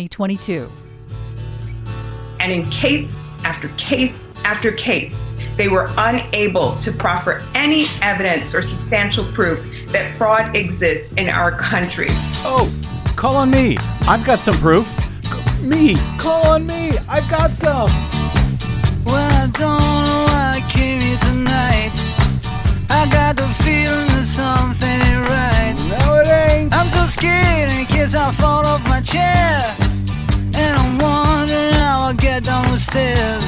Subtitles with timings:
[0.00, 0.70] 2022.
[2.38, 5.24] And in case after case after case,
[5.56, 9.58] they were unable to proffer any evidence or substantial proof
[9.88, 12.06] that fraud exists in our country.
[12.46, 12.72] Oh,
[13.16, 13.76] call on me.
[14.02, 14.86] I've got some proof.
[15.60, 16.96] Me, call on me.
[17.08, 17.90] I've got some.
[19.04, 21.90] Well, I don't know why I came here tonight.
[22.88, 25.74] I got the feeling that something ain't right.
[25.90, 26.72] No, it ain't.
[26.72, 29.87] I'm so scared in case I fall off my chair.
[30.58, 33.44] And I'm wondering how I'll get down the stairs.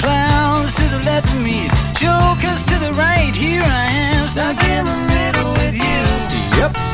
[0.00, 3.34] Clowns to the left of me, jokers to the right.
[3.34, 6.02] Here I am, stuck in the middle with you.
[6.58, 6.92] Yep.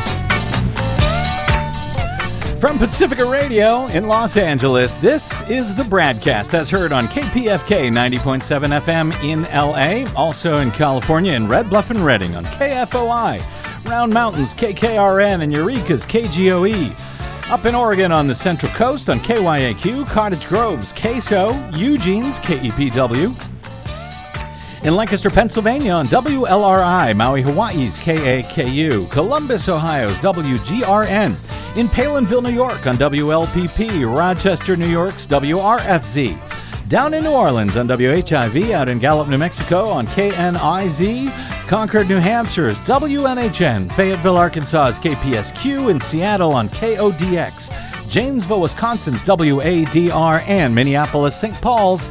[2.61, 8.81] From Pacifica Radio in Los Angeles, this is the BradCast as heard on KPFK 90.7
[8.81, 13.45] FM in LA, also in California in Red Bluff and Redding on KFOI,
[13.85, 17.08] Round Mountains KKRN and Eureka's KGOE.
[17.51, 23.35] Up in Oregon on the Central Coast on KYAQ, Cottage Grove's KSO, Eugene's KEPW,
[24.85, 31.35] in Lancaster, Pennsylvania on WLRI, Maui, Hawaii's KAKU, Columbus, Ohio's WGRN,
[31.79, 37.89] in Palenville, New York on WLPP, Rochester, New York's WRFZ, down in New Orleans on
[37.89, 45.91] WHIV, out in Gallup, New Mexico on KNIZ, Concord, New Hampshire's WNHN, Fayetteville, Arkansas's KPSQ,
[45.91, 51.55] in Seattle on KODX, Janesville, Wisconsin's WADR, and Minneapolis, St.
[51.61, 52.09] Paul's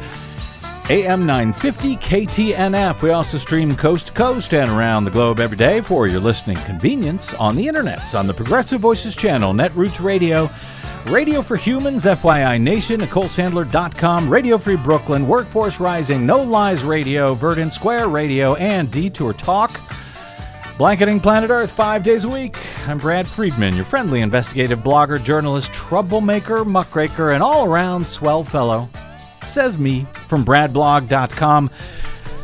[0.90, 3.02] AM 950 KTNF.
[3.02, 6.56] We also stream coast to coast and around the globe every day for your listening
[6.64, 10.48] convenience on the internets on the Progressive Voices channel, Netroots Radio,
[11.04, 17.74] Radio for Humans, FYI Nation, NicoleSandler.com, Radio Free Brooklyn, Workforce Rising, No Lies Radio, Verdant
[17.74, 19.78] Square Radio, and Detour Talk.
[20.78, 22.56] Blanketing Planet Earth five days a week.
[22.86, 28.88] I'm Brad Friedman, your friendly investigative blogger, journalist, troublemaker, muckraker, and all around swell fellow
[29.48, 31.70] says me from bradblog.com.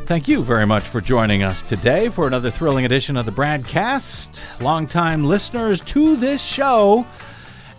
[0.07, 4.43] Thank you very much for joining us today for another thrilling edition of the Bradcast.
[4.61, 7.07] Longtime listeners to this show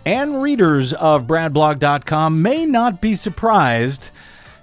[0.04, 4.10] and readers of bradblog.com may not be surprised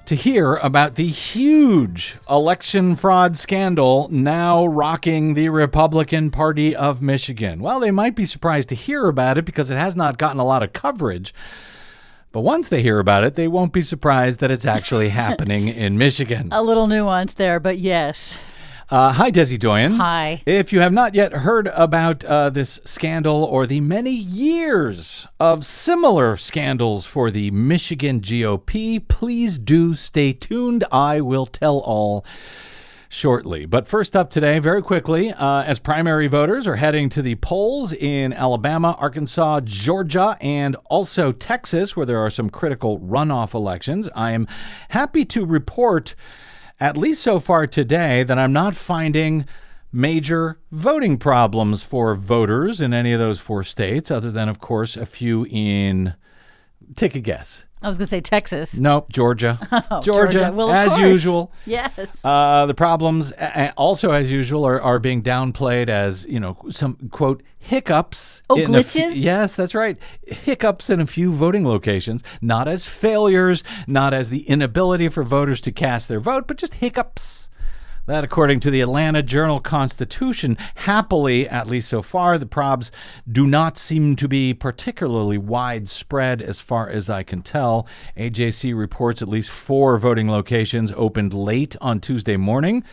[0.06, 7.62] to hear about the huge election fraud scandal now rocking the Republican Party of Michigan.
[7.62, 10.46] Well, they might be surprised to hear about it because it has not gotten a
[10.46, 11.34] lot of coverage.
[12.34, 16.00] But once they hear about it, they won't be surprised that it's actually happening in
[16.00, 16.50] Michigan.
[16.52, 18.40] A little nuance there, but yes.
[18.90, 19.94] Uh, hi, Desi Doyen.
[19.94, 20.42] Hi.
[20.48, 25.64] If you have not yet heard about uh, this scandal or the many years of
[25.64, 30.84] similar scandals for the Michigan GOP, please do stay tuned.
[30.92, 32.26] I will tell all
[33.14, 33.66] shortly.
[33.66, 37.94] But first up today, very quickly, uh, as primary voters are heading to the polls
[37.94, 44.32] in Alabama, Arkansas, Georgia, and also Texas, where there are some critical runoff elections, I
[44.32, 44.48] am
[44.90, 46.16] happy to report,
[46.80, 49.46] at least so far today, that I'm not finding
[49.92, 54.98] major voting problems for voters in any of those four states, other than, of course,
[54.98, 56.16] a few in.
[56.96, 57.66] Take a guess.
[57.84, 58.80] I was going to say Texas.
[58.80, 59.60] Nope, Georgia.
[59.92, 60.52] Oh, Georgia, Georgia.
[60.54, 61.02] Well, as course.
[61.02, 61.52] usual.
[61.66, 62.24] Yes.
[62.24, 63.32] Uh, the problems,
[63.78, 68.42] also as usual, are, are being downplayed as you know some quote hiccups.
[68.50, 69.12] Oh, in a few- glitches?
[69.16, 69.98] yes, that's right.
[70.26, 75.60] Hiccups in a few voting locations, not as failures, not as the inability for voters
[75.62, 77.50] to cast their vote, but just hiccups.
[78.06, 82.92] That, according to the Atlanta Journal Constitution, happily, at least so far, the probs
[83.32, 87.88] do not seem to be particularly widespread as far as I can tell.
[88.18, 92.84] AJC reports at least four voting locations opened late on Tuesday morning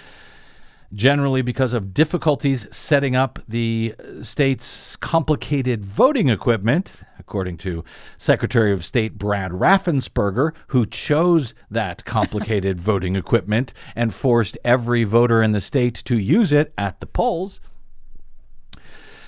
[0.92, 6.94] generally because of difficulties setting up the state's complicated voting equipment,
[7.30, 7.84] according to
[8.18, 15.40] Secretary of State Brad Raffensperger, who chose that complicated voting equipment and forced every voter
[15.40, 17.60] in the state to use it at the polls.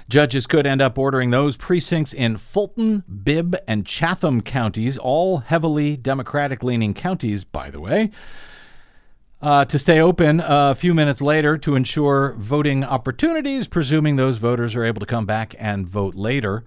[0.09, 5.97] Judges could end up ordering those precincts in Fulton, Bibb, and Chatham counties, all heavily
[5.97, 8.11] Democratic leaning counties, by the way,
[9.41, 14.75] uh, to stay open a few minutes later to ensure voting opportunities, presuming those voters
[14.75, 16.65] are able to come back and vote later.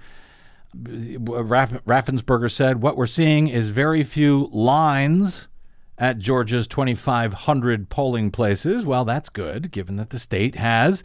[0.83, 5.47] Raff- Raffensperger said, What we're seeing is very few lines
[5.97, 8.85] at Georgia's 2,500 polling places.
[8.85, 11.03] Well, that's good, given that the state has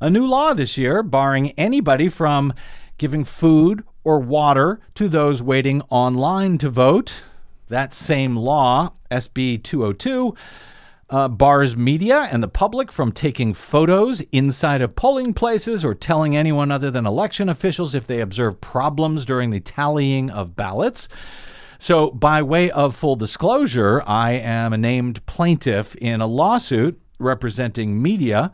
[0.00, 2.52] a new law this year barring anybody from
[2.98, 7.22] giving food or water to those waiting online to vote.
[7.68, 10.34] That same law, SB 202,
[11.12, 16.34] uh, bars media and the public from taking photos inside of polling places or telling
[16.34, 21.10] anyone other than election officials if they observe problems during the tallying of ballots.
[21.78, 28.00] So, by way of full disclosure, I am a named plaintiff in a lawsuit representing
[28.00, 28.50] media,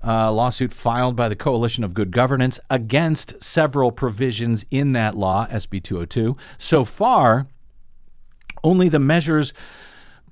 [0.00, 5.46] a lawsuit filed by the Coalition of Good Governance against several provisions in that law,
[5.46, 6.36] SB 202.
[6.58, 7.46] So far,
[8.64, 9.52] only the measures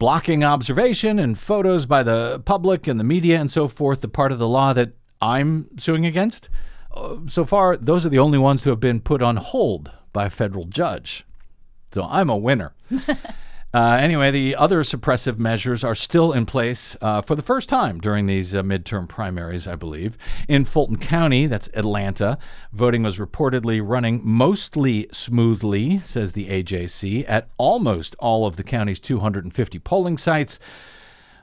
[0.01, 4.33] blocking observation and photos by the public and the media and so forth, the part
[4.33, 6.49] of the law that I'm suing against,
[6.93, 10.25] uh, so far, those are the only ones who have been put on hold by
[10.25, 11.27] a federal judge.
[11.93, 12.73] So I'm a winner.
[13.73, 18.01] Uh, anyway, the other suppressive measures are still in place uh, for the first time
[18.01, 20.19] during these uh, midterm primaries, I believe.
[20.49, 22.37] In Fulton County, that's Atlanta,
[22.73, 28.99] voting was reportedly running mostly smoothly, says the AJC, at almost all of the county's
[28.99, 30.59] 250 polling sites.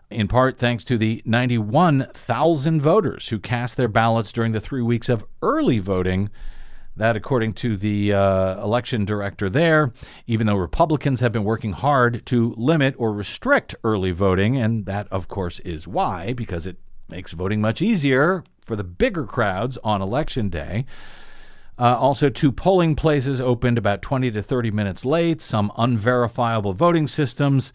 [0.10, 5.08] In part thanks to the 91,000 voters who cast their ballots during the three weeks
[5.08, 6.30] of early voting
[6.98, 9.92] that, according to the uh, election director there,
[10.26, 15.08] even though Republicans have been working hard to limit or restrict early voting, and that,
[15.12, 16.78] of course, is why, because it
[17.08, 20.86] makes voting much easier for the bigger crowds on election day.
[21.80, 25.40] Uh, also, two polling places opened about 20 to 30 minutes late.
[25.40, 27.72] Some unverifiable voting systems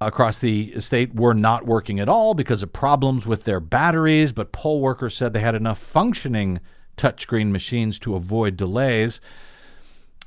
[0.00, 4.52] across the state were not working at all because of problems with their batteries, but
[4.52, 6.60] poll workers said they had enough functioning
[6.96, 9.20] touchscreen machines to avoid delays.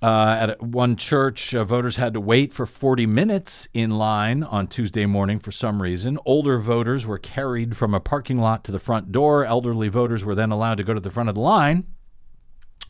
[0.01, 4.67] Uh, at one church, uh, voters had to wait for 40 minutes in line on
[4.67, 6.19] Tuesday morning for some reason.
[6.23, 9.43] Older voters were carried from a parking lot to the front door.
[9.43, 11.85] Elderly voters were then allowed to go to the front of the line,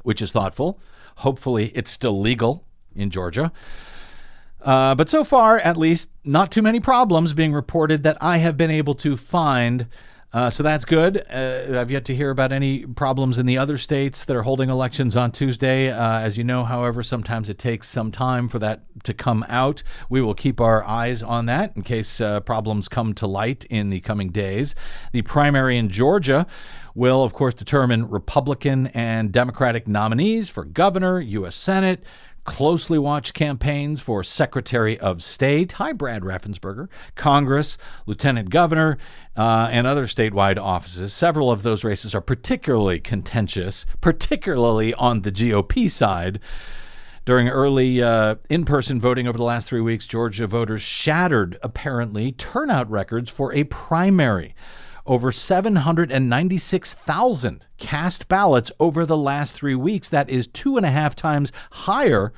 [0.03, 0.81] which is thoughtful.
[1.17, 3.53] Hopefully, it's still legal in Georgia.
[4.61, 8.57] Uh, but so far, at least, not too many problems being reported that I have
[8.57, 9.87] been able to find
[10.33, 11.25] uh, so that's good.
[11.31, 14.69] Uh, I've yet to hear about any problems in the other states that are holding
[14.69, 15.89] elections on Tuesday.
[15.89, 19.83] Uh, as you know, however, sometimes it takes some time for that to come out.
[20.09, 23.89] We will keep our eyes on that in case uh, problems come to light in
[23.89, 24.75] the coming days.
[25.13, 26.45] The primary in Georgia
[26.93, 31.55] will, of course, determine Republican and Democratic nominees for governor, U.S.
[31.55, 32.03] Senate
[32.47, 37.77] closely watched campaigns for Secretary of State, hi, Brad Raffensperger, Congress,
[38.07, 38.97] Lieutenant Governor,
[39.35, 41.13] uh, and other statewide offices.
[41.13, 46.39] Several of those races are particularly contentious, particularly on the GOP side.
[47.25, 52.31] During early uh, in person voting over the last three weeks, Georgia voters shattered, apparently,
[52.31, 54.55] turnout records for a primary
[55.07, 60.09] over 796,000 cast ballots over the last three weeks.
[60.09, 62.33] That is two and a half times higher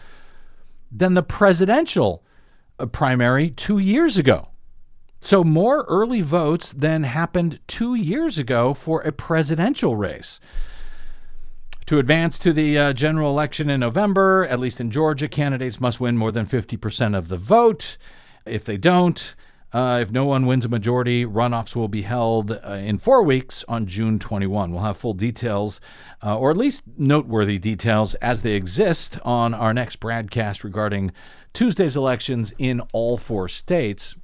[0.91, 2.23] than the presidential
[2.79, 4.49] uh, primary two years ago.
[5.21, 10.39] So, more early votes than happened two years ago for a presidential race.
[11.87, 15.99] To advance to the uh, general election in November, at least in Georgia, candidates must
[15.99, 17.97] win more than 50% of the vote.
[18.45, 19.35] If they don't,
[19.71, 23.63] uh, if no one wins a majority, runoffs will be held uh, in four weeks
[23.67, 24.71] on June 21.
[24.71, 25.79] We'll have full details,
[26.23, 31.11] uh, or at least noteworthy details, as they exist on our next broadcast regarding
[31.53, 34.15] Tuesday's elections in all four states.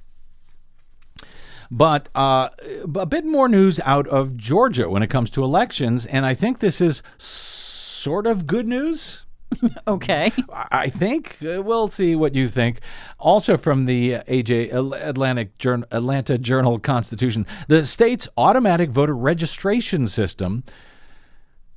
[1.70, 2.50] But uh,
[2.94, 6.58] a bit more news out of Georgia when it comes to elections, and I think
[6.58, 9.25] this is sort of good news.
[9.88, 10.32] okay.
[10.52, 12.80] I think uh, we'll see what you think.
[13.18, 20.64] Also from the AJ Atlantic Journal, Atlanta Journal Constitution, the state's automatic voter registration system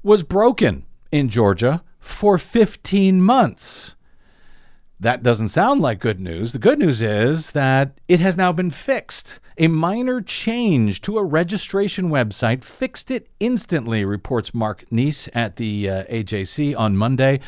[0.04, 3.96] was broken in Georgia for 15 months.
[5.02, 6.52] That doesn't sound like good news.
[6.52, 9.40] The good news is that it has now been fixed.
[9.58, 15.90] A minor change to a registration website fixed it instantly, reports Mark Niesse at the
[15.90, 17.40] uh, AJC on Monday.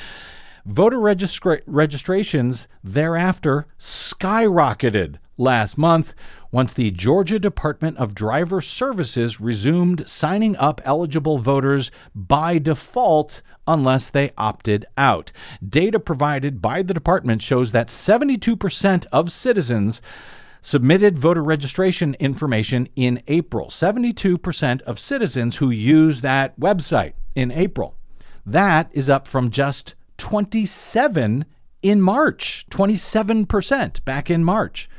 [0.65, 6.13] Voter registra- registrations thereafter skyrocketed last month
[6.51, 14.09] once the Georgia Department of Driver Services resumed signing up eligible voters by default unless
[14.09, 15.31] they opted out.
[15.67, 20.01] Data provided by the department shows that 72% of citizens
[20.61, 23.67] submitted voter registration information in April.
[23.67, 27.95] 72% of citizens who use that website in April.
[28.45, 31.45] That is up from just 27
[31.81, 34.89] in March, 27% back in March.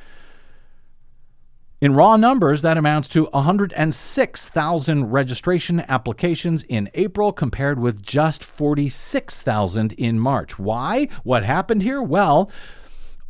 [1.82, 9.90] In raw numbers, that amounts to 106,000 registration applications in April compared with just 46,000
[9.94, 10.60] in March.
[10.60, 11.08] Why?
[11.24, 12.00] What happened here?
[12.00, 12.48] Well,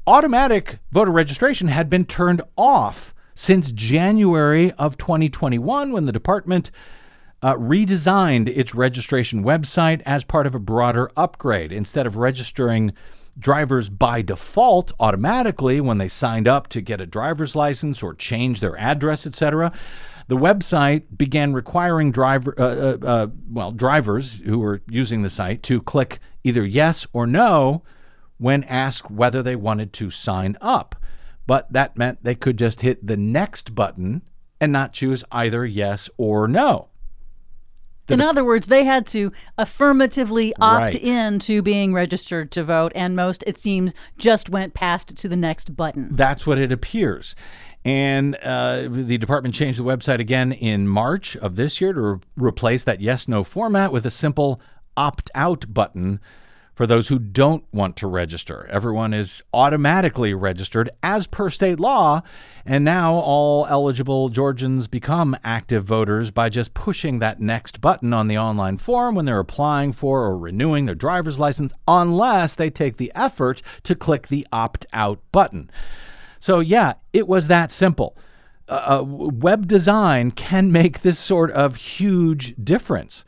[0.06, 6.71] automatic voter registration had been turned off since January of 2021 when the department
[7.40, 11.73] uh, redesigned its registration website as part of a broader upgrade.
[11.73, 12.92] Instead of registering
[13.39, 18.61] drivers by default automatically when they signed up to get a driver's license or change
[18.61, 19.73] their address, etc.,
[20.29, 25.62] the website began requiring driver, uh, uh, uh, well, drivers who were using the site
[25.65, 27.83] to click either yes or no
[28.39, 30.97] when asked whether they wanted to sign up.
[31.47, 34.23] But that meant they could just hit the next button
[34.61, 36.89] and not choose either yes or no.
[38.09, 40.94] In other words, they had to affirmatively opt Right.
[40.97, 45.37] in to being registered to vote, and most, it seems, just went past to the
[45.37, 46.09] next button.
[46.12, 47.35] That's what it appears.
[47.85, 52.18] And uh, the department changed the website again in March of this year to re-
[52.37, 54.61] replace that yes no format with a simple
[54.97, 56.21] opt out button
[56.75, 58.67] for those who don't want to register.
[58.71, 62.23] Everyone is automatically registered as per state law,
[62.64, 68.26] and now all eligible Georgians become active voters by just pushing that next button on
[68.26, 72.97] the online form when they're applying for or renewing their driver's license, unless they take
[72.97, 75.71] the effort to click the opt out button.
[76.41, 78.17] So, yeah, it was that simple.
[78.69, 83.25] Uh, uh, web design can make this sort of huge difference.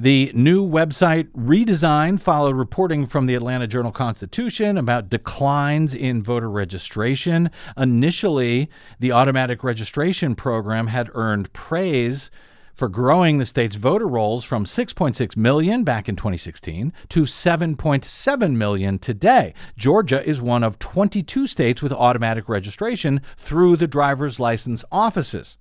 [0.00, 6.48] The new website redesign followed reporting from the Atlanta Journal Constitution about declines in voter
[6.48, 7.50] registration.
[7.76, 12.30] Initially, the automatic registration program had earned praise
[12.72, 18.98] for growing the state's voter rolls from 6.6 million back in 2016 to 7.7 million
[18.98, 19.52] today.
[19.76, 25.58] Georgia is one of 22 states with automatic registration through the driver's license offices.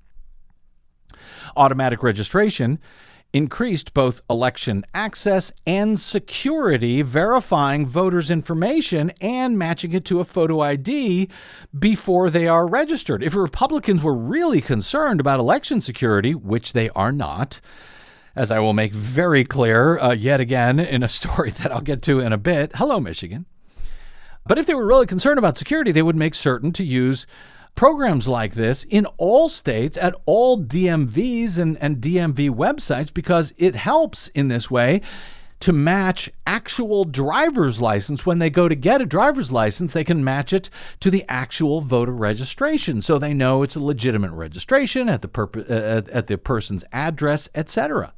[1.58, 2.80] Automatic registration
[3.34, 10.62] increased both election access and security, verifying voters' information and matching it to a photo
[10.62, 11.30] ID
[11.78, 13.24] before they are registered.
[13.24, 17.62] If Republicans were really concerned about election security, which they are not,
[18.36, 22.02] as I will make very clear uh, yet again in a story that I'll get
[22.04, 22.72] to in a bit.
[22.76, 23.46] Hello, Michigan.
[24.48, 27.28] But if they were really concerned about security, they would make certain to use
[27.80, 33.74] programs like this in all states at all DMVs and, and DMV websites because it
[33.74, 35.00] helps in this way
[35.62, 38.26] to match actual driver's license.
[38.26, 40.70] When they go to get a driver's license they can match it
[41.00, 43.02] to the actual voter registration.
[43.02, 46.84] So they know it's a legitimate registration at the purpo- uh, at, at the person's
[46.92, 48.14] address etc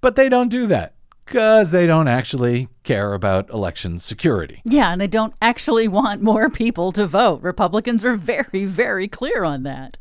[0.00, 0.94] but they don't do that
[1.28, 6.48] because they don't actually care about election security Yeah, and they don't actually want more
[6.48, 7.42] people to vote.
[7.42, 9.98] Republicans are very, very clear on that.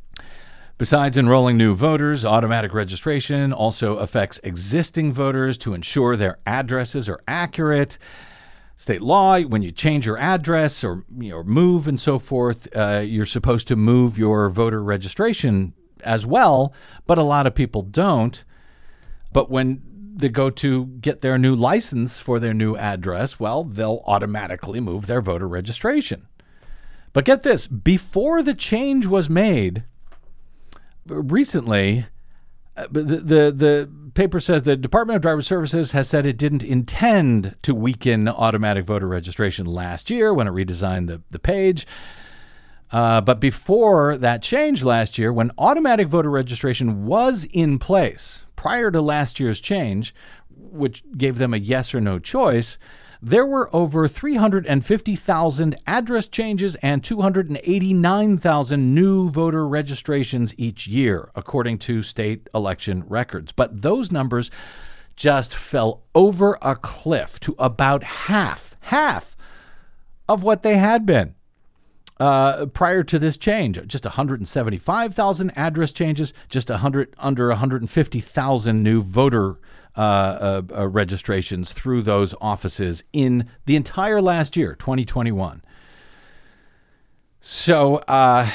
[0.77, 7.19] Besides enrolling new voters, automatic registration also affects existing voters to ensure their addresses are
[7.27, 7.98] accurate.
[8.75, 13.03] State law, when you change your address or you know, move and so forth, uh,
[13.03, 16.72] you're supposed to move your voter registration as well,
[17.07, 18.43] but a lot of people don't.
[19.34, 19.81] But when
[20.17, 25.07] they go to get their new license for their new address, well, they'll automatically move
[25.07, 26.27] their voter registration.
[27.13, 29.83] But get this before the change was made,
[31.05, 32.05] recently,
[32.75, 36.63] uh, the, the the paper says the Department of Driver Services has said it didn't
[36.63, 41.88] intend to weaken automatic voter registration last year when it redesigned the, the page.
[42.91, 48.91] Uh, but before that change last year, when automatic voter registration was in place prior
[48.91, 50.13] to last year's change,
[50.49, 52.77] which gave them a yes or no choice,
[53.21, 62.03] there were over 350,000 address changes and 289,000 new voter registrations each year, according to
[62.03, 63.53] state election records.
[63.53, 64.51] But those numbers
[65.15, 69.35] just fell over a cliff to about half, half
[70.29, 71.33] of what they had been
[72.19, 73.79] uh, prior to this change.
[73.88, 79.57] Just 175,000 address changes, just 100 under 150,000 new voter
[79.95, 85.63] uh, uh, uh, registrations through those offices in the entire last year, 2021.
[87.39, 88.50] So, uh,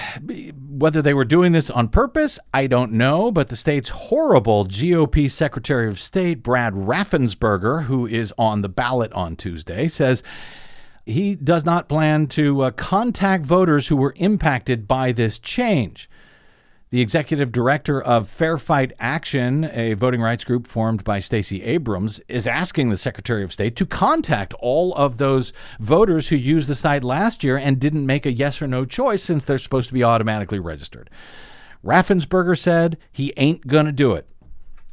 [0.68, 3.32] whether they were doing this on purpose, I don't know.
[3.32, 9.12] But the state's horrible GOP Secretary of State, Brad Raffensperger, who is on the ballot
[9.12, 10.22] on Tuesday, says
[11.04, 16.08] he does not plan to uh, contact voters who were impacted by this change.
[16.90, 22.20] The executive director of Fair Fight Action, a voting rights group formed by Stacey Abrams,
[22.28, 26.74] is asking the Secretary of State to contact all of those voters who used the
[26.74, 29.94] site last year and didn't make a yes or no choice since they're supposed to
[29.94, 31.08] be automatically registered.
[31.82, 34.28] Raffensperger said he ain't going to do it.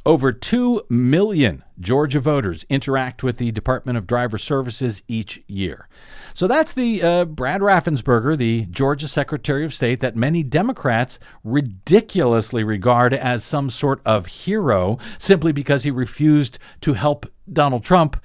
[0.06, 5.88] Over 2 million Georgia voters interact with the Department of Driver Services each year.
[6.32, 12.64] So that's the uh, Brad Raffensperger, the Georgia Secretary of State, that many Democrats ridiculously
[12.64, 18.16] regard as some sort of hero simply because he refused to help Donald Trump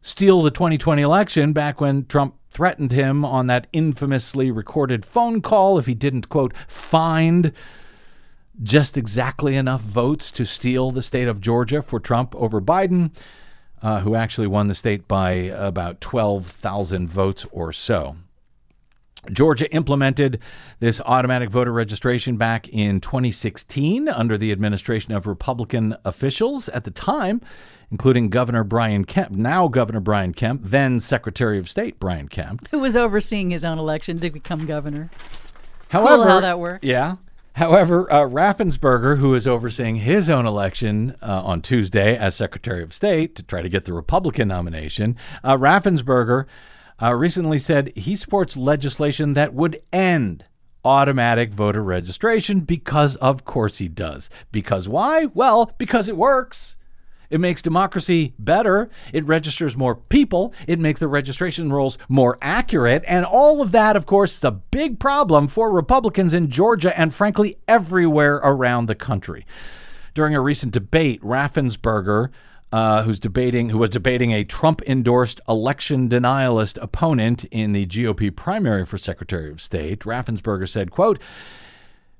[0.00, 5.78] steal the 2020 election back when Trump threatened him on that infamously recorded phone call
[5.78, 7.52] if he didn't, quote, find
[8.62, 13.10] just exactly enough votes to steal the state of Georgia for Trump over Biden,
[13.80, 18.16] uh, who actually won the state by about 12,000 votes or so.
[19.30, 20.40] Georgia implemented
[20.80, 26.90] this automatic voter registration back in 2016 under the administration of Republican officials at the
[26.90, 27.40] time,
[27.92, 32.66] including Governor Brian Kemp, now Governor Brian Kemp, then Secretary of State Brian Kemp.
[32.72, 35.08] Who was overseeing his own election to become governor.
[35.88, 36.84] However, how that works.
[36.84, 37.16] Yeah.
[37.54, 42.94] However, uh, Raffensperger, who is overseeing his own election uh, on Tuesday as Secretary of
[42.94, 46.46] State to try to get the Republican nomination, uh, Raffensperger
[47.02, 50.46] uh, recently said he supports legislation that would end
[50.84, 54.30] automatic voter registration because, of course, he does.
[54.50, 55.26] Because why?
[55.26, 56.76] Well, because it works.
[57.32, 58.90] It makes democracy better.
[59.12, 60.52] It registers more people.
[60.66, 63.02] It makes the registration rolls more accurate.
[63.08, 67.14] And all of that, of course, is a big problem for Republicans in Georgia and,
[67.14, 69.46] frankly, everywhere around the country.
[70.12, 72.28] During a recent debate, Raffensperger,
[72.70, 78.84] uh, who's debating, who was debating a Trump-endorsed election denialist opponent in the GOP primary
[78.84, 81.18] for Secretary of State, Raffensperger said, "quote."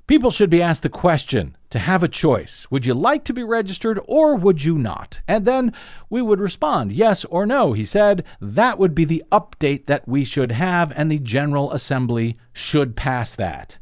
[0.06, 2.66] People should be asked the question to have a choice.
[2.70, 5.20] Would you like to be registered or would you not?
[5.28, 5.72] And then
[6.10, 7.72] we would respond yes or no.
[7.72, 12.36] He said that would be the update that we should have, and the General Assembly
[12.52, 13.78] should pass that.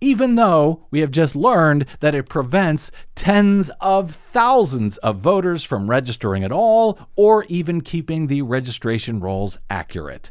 [0.00, 5.90] Even though we have just learned that it prevents tens of thousands of voters from
[5.90, 10.30] registering at all or even keeping the registration rolls accurate.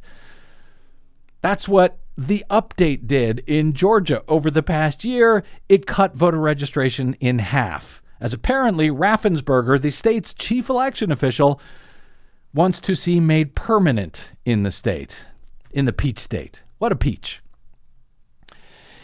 [1.41, 5.43] That's what the update did in Georgia over the past year.
[5.69, 8.03] It cut voter registration in half.
[8.19, 11.61] As apparently Raffensperger, the state's chief election official,
[12.53, 15.25] wants to see made permanent in the state,
[15.71, 16.61] in the peach state.
[16.77, 17.41] What a peach.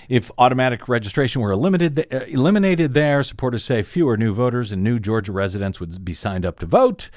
[0.09, 4.99] If automatic registration were eliminated, uh, eliminated there, supporters say fewer new voters and new
[4.99, 7.09] Georgia residents would be signed up to vote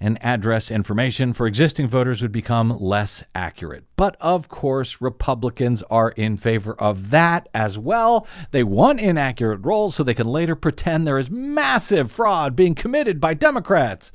[0.00, 3.84] and address information for existing voters would become less accurate.
[3.96, 8.26] But of course, Republicans are in favor of that as well.
[8.50, 13.20] They want inaccurate rolls so they can later pretend there is massive fraud being committed
[13.20, 14.10] by Democrats.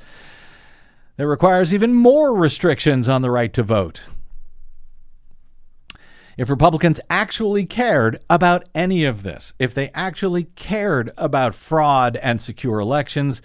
[1.18, 4.02] That requires even more restrictions on the right to vote.
[6.38, 12.42] If Republicans actually cared about any of this, if they actually cared about fraud and
[12.42, 13.42] secure elections,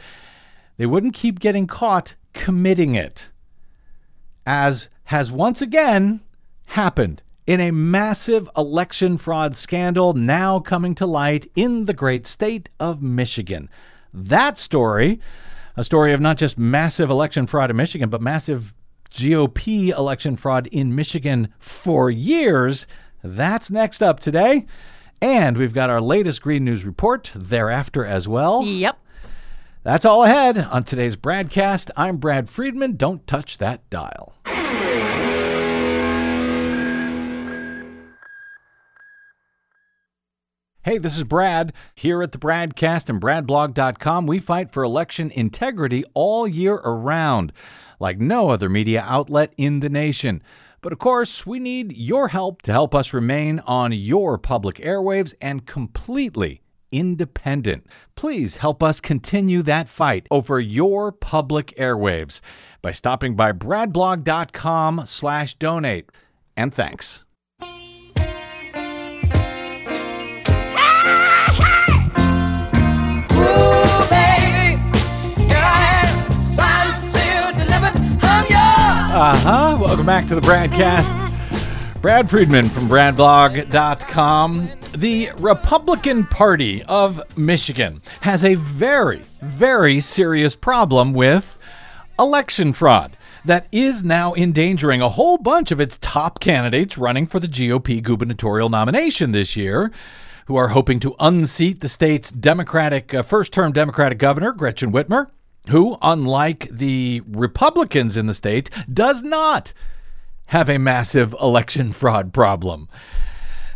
[0.77, 3.31] they wouldn't keep getting caught committing it,
[4.47, 6.21] as has once again
[6.67, 12.69] happened in a massive election fraud scandal now coming to light in the great state
[12.79, 13.69] of Michigan.
[14.15, 15.21] That story,
[15.77, 18.73] a story of not just massive election fraud in Michigan, but massive
[19.13, 22.87] GOP election fraud in Michigan for years,
[23.23, 24.67] that's next up today.
[25.21, 28.65] And we've got our latest Green News report thereafter as well.
[28.65, 28.99] Yep.
[29.83, 31.91] That's all ahead on today's BradCast.
[31.97, 32.97] I'm Brad Friedman.
[32.97, 34.35] Don't touch that dial.
[40.83, 41.73] Hey, this is Brad.
[41.95, 47.55] Here at the BradCast and BradBlog.com, we fight for election integrity all year around,
[47.99, 50.43] like no other media outlet in the nation.
[50.83, 55.33] But of course, we need your help to help us remain on your public airwaves
[55.41, 56.61] and completely
[56.93, 57.87] independent.
[58.15, 62.41] Please help us continue that fight over your public airwaves
[62.83, 66.11] by stopping by bradblog.com slash donate.
[66.57, 67.25] And thanks.
[79.13, 79.77] Uh huh.
[79.79, 81.30] Welcome back to the Bradcast.
[82.01, 84.71] Brad Friedman from BradBlog.com.
[84.97, 91.59] The Republican Party of Michigan has a very, very serious problem with
[92.19, 97.39] election fraud that is now endangering a whole bunch of its top candidates running for
[97.39, 99.93] the GOP gubernatorial nomination this year,
[100.47, 105.27] who are hoping to unseat the state's Democratic uh, first-term Democratic governor Gretchen Whitmer,
[105.69, 109.75] who, unlike the Republicans in the state, does not
[110.51, 112.89] have a massive election fraud problem.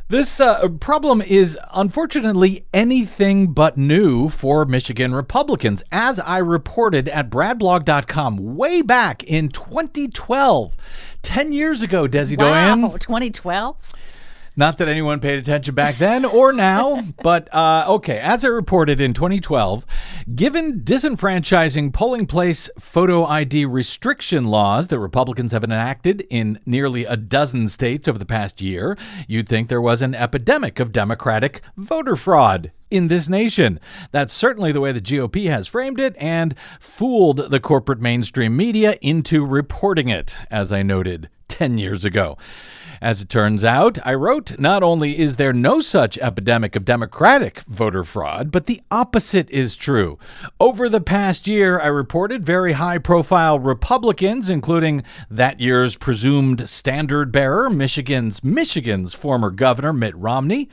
[0.09, 5.85] This uh, problem is unfortunately anything but new for Michigan Republicans.
[5.93, 10.77] As I reported at bradblog.com way back in 2012,
[11.23, 12.99] 10 years ago, Desi Wow, Doyen.
[12.99, 13.77] 2012.
[14.57, 18.21] Not that anyone paid attention back then or now, but uh, okay.
[18.21, 19.85] As I reported in 2012,
[20.33, 27.17] given disenfranchising polling place photo ID restriction laws that Republicans have enacted in nearly a
[27.17, 32.15] dozen states over the past year, you'd think there was an epidemic of Democratic voter
[32.15, 33.81] fraud in this nation.
[34.13, 38.99] That's certainly the way the GOP has framed it and fooled the corporate mainstream media
[39.03, 42.39] into reporting it, as I noted 10 years ago.
[43.01, 47.61] As it turns out, I wrote, not only is there no such epidemic of Democratic
[47.63, 50.19] voter fraud, but the opposite is true.
[50.61, 57.33] Over the past year, I reported very high profile Republicans, including that year's presumed standard
[57.33, 60.69] bearer, Michigan's Michigan's former governor Mitt Romney.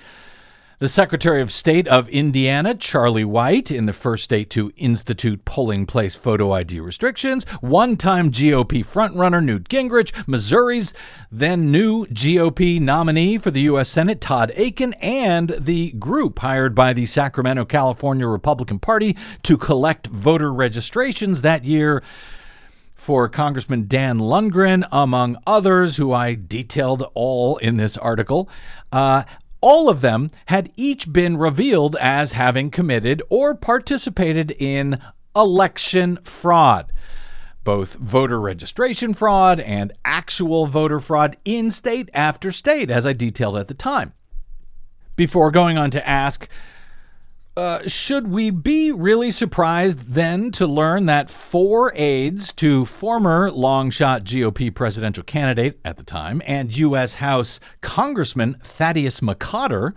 [0.82, 5.86] The Secretary of State of Indiana, Charlie White, in the first state to institute polling
[5.86, 10.96] place photo ID restrictions, one time GOP frontrunner Newt Gingrich, Missouri's
[11.32, 13.89] then new GOP nominee for the U.S.
[13.89, 20.08] Senate, Todd Akin, and the group hired by the Sacramento, California Republican Party to collect
[20.08, 22.02] voter registrations that year
[22.96, 28.48] for Congressman Dan Lungren, among others, who I detailed all in this article.
[28.91, 29.24] Uh,
[29.62, 35.00] all of them had each been revealed as having committed or participated in
[35.36, 36.91] election fraud.
[37.63, 43.58] Both voter registration fraud and actual voter fraud in state after state, as I detailed
[43.58, 44.13] at the time.
[45.15, 46.50] Before going on to ask,
[47.62, 54.24] uh, should we be really surprised then to learn that four aides to former longshot
[54.24, 57.15] GOP presidential candidate at the time and U.S.
[57.15, 59.93] House Congressman Thaddeus McCotter,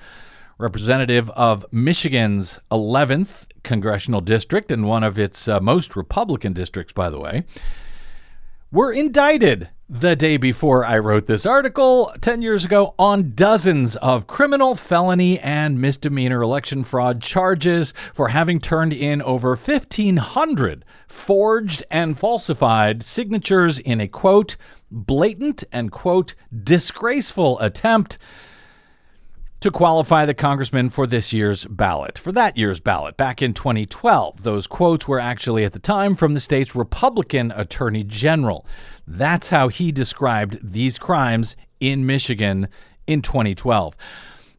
[0.59, 7.09] representative of Michigan's 11th congressional district and one of its uh, most Republican districts, by
[7.09, 7.45] the way,
[8.75, 14.27] were indicted the day before I wrote this article 10 years ago on dozens of
[14.27, 22.19] criminal, felony, and misdemeanor election fraud charges for having turned in over 1,500 forged and
[22.19, 24.57] falsified signatures in a quote,
[24.91, 26.35] blatant and quote,
[26.65, 28.19] disgraceful attempt
[29.65, 32.19] to qualify the congressman for this year's ballot.
[32.19, 36.35] For that year's ballot, back in 2012, those quotes were actually at the time from
[36.35, 38.67] the state's Republican Attorney General.
[39.07, 42.69] That's how he described these crimes in Michigan
[43.07, 43.97] in 2012.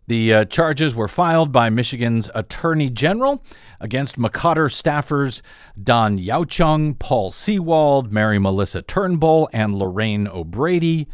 [0.08, 3.44] The uh, charges were filed by Michigan's Attorney General
[3.80, 5.44] against McCotter staffers
[5.84, 11.08] Don Yowchuang, Paul Seewald, Mary Melissa Turnbull, and Lorraine O'Brady.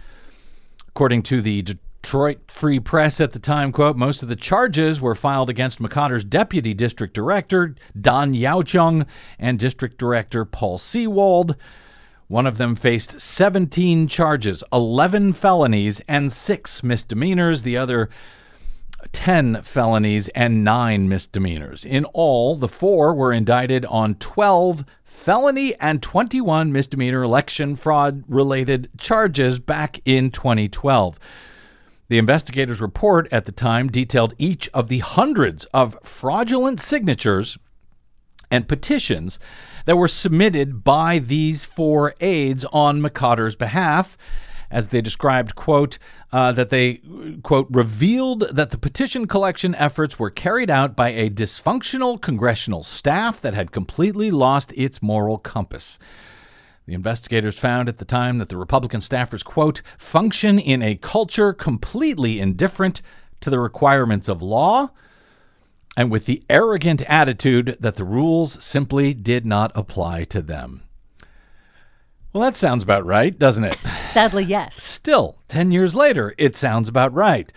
[0.87, 1.65] According to the
[2.01, 6.23] Detroit Free Press at the time, quote, most of the charges were filed against McCotter's
[6.23, 9.05] deputy district director, Don Yowchuang,
[9.37, 11.55] and district director Paul Seewald.
[12.27, 17.61] One of them faced 17 charges, 11 felonies, and six misdemeanors.
[17.61, 18.09] The other
[19.11, 21.85] 10 felonies and 9 misdemeanors.
[21.85, 28.89] In all, the four were indicted on 12 felony and 21 misdemeanor election fraud related
[28.97, 31.19] charges back in 2012.
[32.11, 37.57] The investigators' report at the time detailed each of the hundreds of fraudulent signatures
[38.51, 39.39] and petitions
[39.85, 44.17] that were submitted by these four aides on McCotter's behalf
[44.69, 45.99] as they described, quote,
[46.33, 46.99] uh, that they,
[47.43, 53.39] quote, revealed that the petition collection efforts were carried out by a dysfunctional congressional staff
[53.39, 55.97] that had completely lost its moral compass.
[56.85, 61.53] The investigators found at the time that the Republican staffers, quote, function in a culture
[61.53, 63.01] completely indifferent
[63.41, 64.89] to the requirements of law
[65.95, 70.83] and with the arrogant attitude that the rules simply did not apply to them.
[72.33, 73.77] Well, that sounds about right, doesn't it?
[74.11, 74.81] Sadly, yes.
[74.81, 77.51] Still, 10 years later, it sounds about right.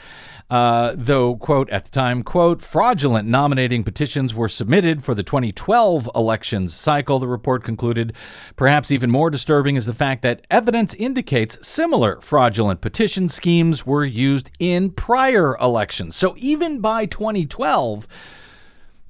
[0.50, 6.10] Uh, though, quote, at the time, quote, fraudulent nominating petitions were submitted for the 2012
[6.14, 8.12] elections cycle, the report concluded.
[8.56, 14.04] Perhaps even more disturbing is the fact that evidence indicates similar fraudulent petition schemes were
[14.04, 16.14] used in prior elections.
[16.14, 18.06] So even by 2012,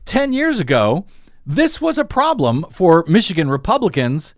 [0.04, 1.04] 10 years ago,
[1.44, 4.34] this was a problem for Michigan Republicans,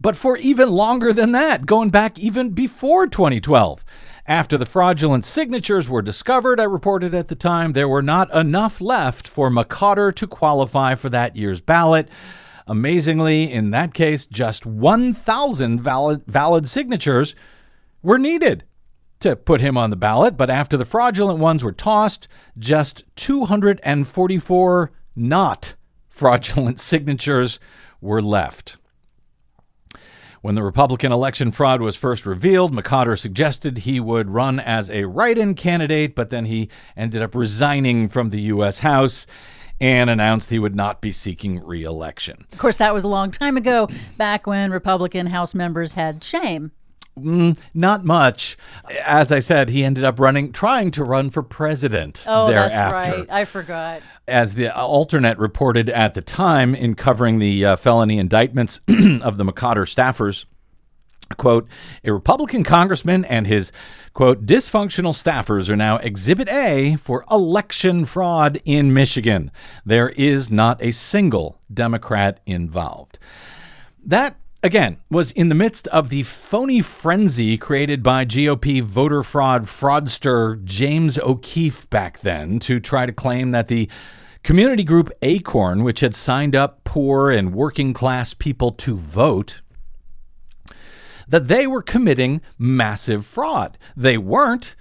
[0.00, 3.84] but for even longer than that, going back even before 2012.
[4.26, 8.80] After the fraudulent signatures were discovered, I reported at the time, there were not enough
[8.80, 12.08] left for McCotter to qualify for that year's ballot.
[12.66, 17.34] Amazingly, in that case, just 1,000 valid, valid signatures
[18.02, 18.64] were needed.
[19.18, 22.26] to put him on the ballot, but after the fraudulent ones were tossed,
[22.58, 25.74] just 244 not
[26.08, 27.60] fraudulent signatures
[28.00, 28.78] were left.
[30.42, 35.04] When the Republican election fraud was first revealed, McCotter suggested he would run as a
[35.04, 38.78] write in candidate, but then he ended up resigning from the U.S.
[38.78, 39.26] House
[39.80, 42.46] and announced he would not be seeking re election.
[42.52, 46.72] Of course, that was a long time ago, back when Republican House members had shame.
[47.18, 48.56] Mm, not much.
[49.04, 52.24] As I said, he ended up running, trying to run for president.
[52.26, 52.76] Oh, thereafter.
[52.76, 53.30] that's right.
[53.30, 54.02] I forgot.
[54.26, 59.44] As the AlterNet reported at the time in covering the uh, felony indictments of the
[59.44, 60.44] McCotter staffers,
[61.36, 61.68] quote,
[62.04, 63.72] a Republican congressman and his,
[64.14, 69.50] quote, dysfunctional staffers are now Exhibit A for election fraud in Michigan.
[69.84, 73.18] There is not a single Democrat involved.
[74.04, 79.64] That again, was in the midst of the phony frenzy created by GOP voter fraud
[79.64, 83.88] fraudster James O'Keefe back then to try to claim that the
[84.42, 89.60] community group Acorn, which had signed up poor and working class people to vote,
[91.28, 93.78] that they were committing massive fraud.
[93.96, 94.74] They weren't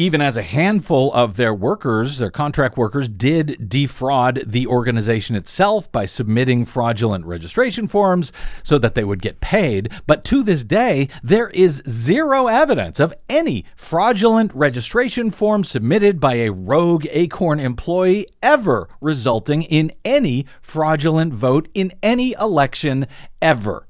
[0.00, 5.90] even as a handful of their workers, their contract workers, did defraud the organization itself
[5.90, 8.32] by submitting fraudulent registration forms
[8.62, 9.90] so that they would get paid.
[10.06, 16.34] But to this day, there is zero evidence of any fraudulent registration form submitted by
[16.34, 23.08] a rogue Acorn employee ever resulting in any fraudulent vote in any election
[23.42, 23.87] ever.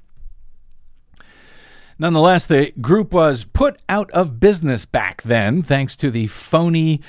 [2.01, 7.01] Nonetheless, the group was put out of business back then thanks to the phony,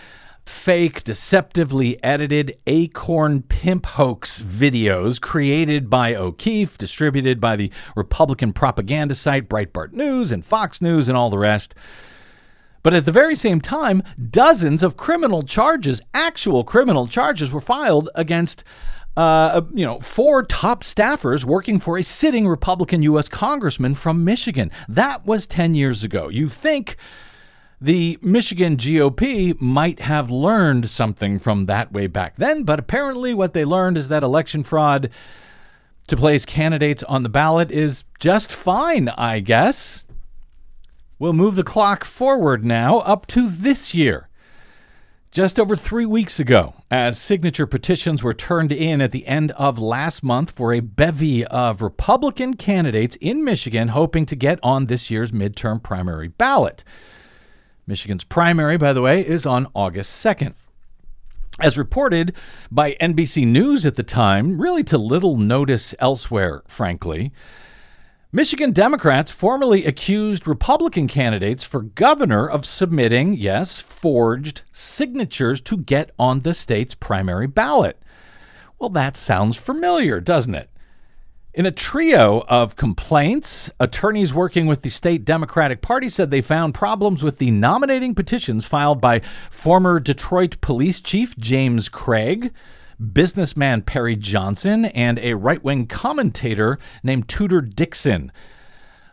[0.43, 9.13] fake, deceptively edited Acorn Pimp hoax videos created by O'Keefe, distributed by the Republican propaganda
[9.13, 11.75] site Breitbart News and Fox News and all the rest.
[12.81, 18.09] But at the very same time, dozens of criminal charges, actual criminal charges, were filed
[18.15, 18.63] against
[19.19, 23.27] uh, you know, four top staffers working for a sitting Republican U.S.
[23.27, 24.71] congressman from Michigan.
[24.87, 26.29] That was 10 years ago.
[26.29, 26.95] You think
[27.81, 33.51] the Michigan GOP might have learned something from that way back then, but apparently what
[33.51, 35.09] they learned is that election fraud
[36.07, 40.05] to place candidates on the ballot is just fine, I guess.
[41.19, 44.28] We'll move the clock forward now up to this year
[45.31, 49.77] just over three weeks ago, as signature petitions were turned in at the end of
[49.77, 55.11] last month for a bevy of Republican candidates in Michigan hoping to get on this
[55.11, 56.83] year's midterm primary ballot.
[57.85, 60.55] Michigan's primary, by the way, is on August 2nd.
[61.59, 62.33] As reported
[62.71, 67.31] by NBC News at the time, really to little notice elsewhere, frankly,
[68.31, 76.11] Michigan Democrats formally accused Republican candidates for governor of submitting, yes, forged signatures to get
[76.19, 77.99] on the state's primary ballot.
[78.77, 80.69] Well, that sounds familiar, doesn't it?
[81.55, 86.75] In a trio of complaints, attorneys working with the state Democratic Party said they found
[86.75, 92.53] problems with the nominating petitions filed by former Detroit police chief James Craig
[92.99, 98.31] businessman Perry Johnson, and a right wing commentator named Tudor Dixon.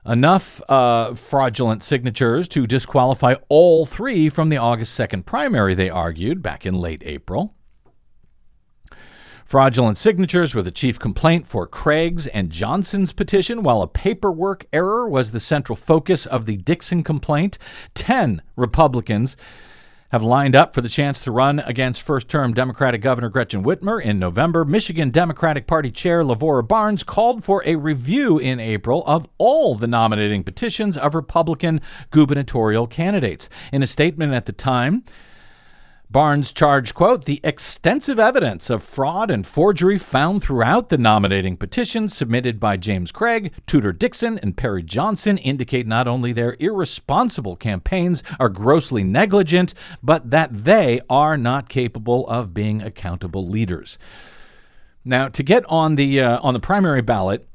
[0.05, 6.42] Enough uh, fraudulent signatures to disqualify all three from the August 2nd primary, they argued
[6.42, 7.57] back in late April.
[9.46, 15.09] Fraudulent signatures were the chief complaint for Craig's and Johnson's petition, while a paperwork error
[15.09, 17.57] was the central focus of the Dixon complaint.
[17.94, 19.37] Ten Republicans
[20.16, 24.02] have lined up for the chance to run against first term Democratic Governor Gretchen Whitmer
[24.02, 24.64] in November.
[24.64, 29.87] Michigan Democratic Party Chair Lavora Barnes called for a review in April of all the
[29.87, 33.50] nominating petitions of Republican gubernatorial candidates.
[33.72, 35.05] In a statement at the time,
[36.16, 42.16] Barnes charged, quote, the extensive evidence of fraud and forgery found throughout the nominating petitions
[42.16, 48.22] submitted by James Craig, Tudor Dixon, and Perry Johnson indicate not only their irresponsible campaigns
[48.40, 53.98] are grossly negligent, but that they are not capable of being accountable leaders.
[55.05, 57.46] Now, to get on the uh, on the primary ballot,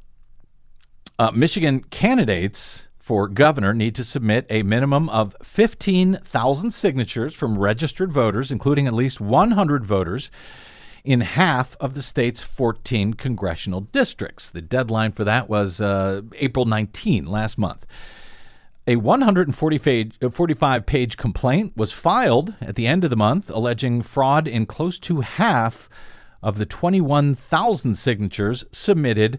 [1.18, 8.10] uh, Michigan candidates for governor need to submit a minimum of 15,000 signatures from registered
[8.10, 10.32] voters, including at least 100 voters
[11.04, 14.50] in half of the state's 14 congressional districts.
[14.50, 17.86] The deadline for that was uh, April 19, last month.
[18.88, 24.66] A 145 page complaint was filed at the end of the month alleging fraud in
[24.66, 25.90] close to half
[26.42, 29.38] of the 21,000 signatures submitted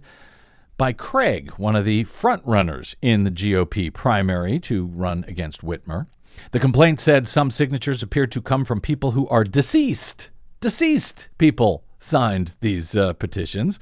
[0.83, 6.09] by Craig, one of the frontrunners in the GOP primary to run against Whitmer.
[6.51, 10.31] The complaint said some signatures appear to come from people who are deceased.
[10.61, 13.79] Deceased people signed these uh, petitions,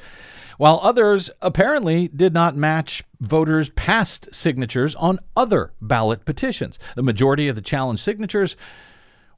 [0.59, 6.79] while others apparently did not match voters' past signatures on other ballot petitions.
[6.97, 8.57] The majority of the challenge signatures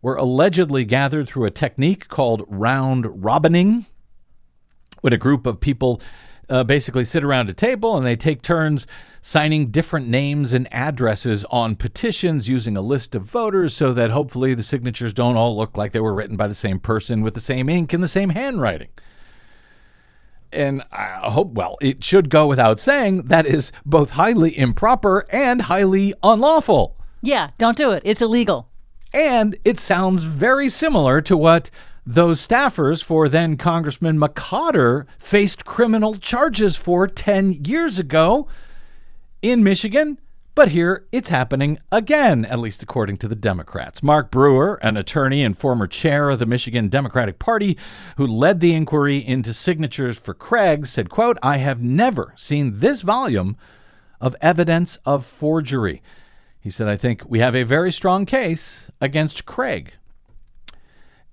[0.02, 3.86] were allegedly gathered through a technique called round robining,
[5.02, 6.02] when a group of people
[6.52, 8.86] uh, basically sit around a table and they take turns
[9.22, 14.52] signing different names and addresses on petitions using a list of voters so that hopefully
[14.52, 17.40] the signatures don't all look like they were written by the same person with the
[17.40, 18.88] same ink and the same handwriting.
[20.52, 25.62] And I hope, well, it should go without saying that is both highly improper and
[25.62, 26.96] highly unlawful.
[27.22, 28.02] Yeah, don't do it.
[28.04, 28.68] It's illegal.
[29.14, 31.70] And it sounds very similar to what
[32.04, 38.48] those staffers for then Congressman McCotter faced criminal charges for 10 years ago
[39.40, 40.18] in Michigan.
[40.54, 44.02] But here it's happening again, at least according to the Democrats.
[44.02, 47.78] Mark Brewer, an attorney and former chair of the Michigan Democratic Party
[48.18, 53.00] who led the inquiry into signatures for Craig, said, quote, I have never seen this
[53.00, 53.56] volume
[54.20, 56.02] of evidence of forgery.
[56.60, 59.94] He said, I think we have a very strong case against Craig.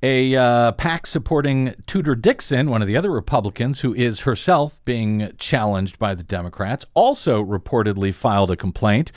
[0.02, 5.34] A uh, PAC supporting Tudor Dixon, one of the other Republicans who is herself being
[5.38, 9.12] challenged by the Democrats, also reportedly filed a complaint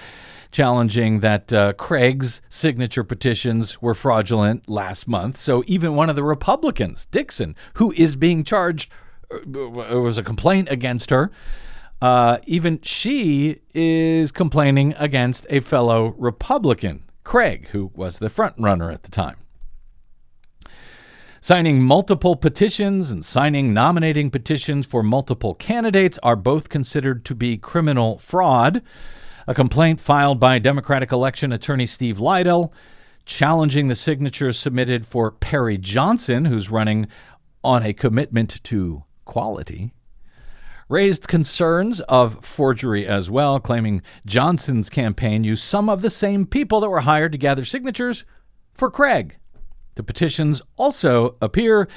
[0.51, 5.39] challenging that uh, Craig's signature petitions were fraudulent last month.
[5.39, 8.93] So even one of the Republicans, Dixon, who is being charged,
[9.31, 11.31] uh, there was a complaint against her.
[12.03, 18.91] Uh, even she is complaining against a fellow Republican, Craig, who was the front runner
[18.91, 19.37] at the time.
[21.45, 27.59] Signing multiple petitions and signing nominating petitions for multiple candidates are both considered to be
[27.59, 28.81] criminal fraud.
[29.49, 32.73] A complaint filed by Democratic election attorney Steve Liedel
[33.27, 37.09] challenging the signatures submitted for Perry Johnson, who's running
[37.65, 39.93] on a commitment to quality,
[40.89, 46.79] raised concerns of forgery as well, claiming Johnson's campaign used some of the same people
[46.79, 48.25] that were hired to gather signatures
[48.75, 49.39] for Craig.
[49.95, 51.89] The petitions also appear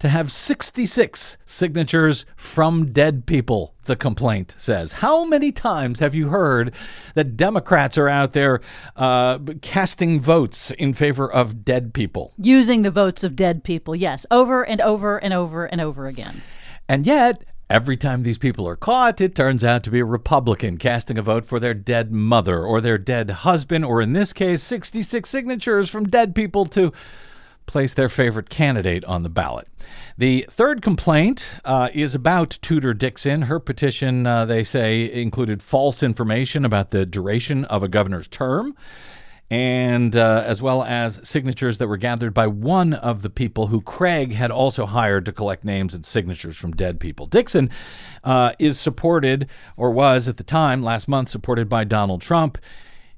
[0.00, 4.94] to have 66 signatures from dead people, the complaint says.
[4.94, 6.74] How many times have you heard
[7.14, 8.60] that Democrats are out there
[8.96, 12.32] uh, casting votes in favor of dead people?
[12.38, 16.42] Using the votes of dead people, yes, over and over and over and over again.
[16.88, 20.76] And yet, Every time these people are caught, it turns out to be a Republican
[20.76, 24.60] casting a vote for their dead mother or their dead husband, or in this case,
[24.64, 26.92] 66 signatures from dead people to
[27.70, 29.68] place their favorite candidate on the ballot.
[30.18, 33.42] The third complaint uh, is about Tudor Dixon.
[33.42, 38.76] Her petition, uh, they say, included false information about the duration of a governor's term.
[39.52, 43.80] And uh, as well as signatures that were gathered by one of the people who
[43.80, 47.26] Craig had also hired to collect names and signatures from dead people.
[47.26, 47.68] Dixon
[48.22, 52.58] uh, is supported, or was at the time last month, supported by Donald Trump.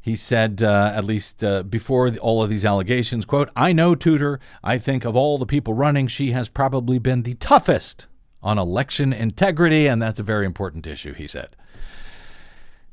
[0.02, 3.94] He said, uh, at least uh, before the, all of these allegations, quote, I know
[3.94, 4.40] Tudor.
[4.62, 8.08] I think of all the people running, she has probably been the toughest
[8.42, 11.54] on election integrity, and that's a very important issue, he said.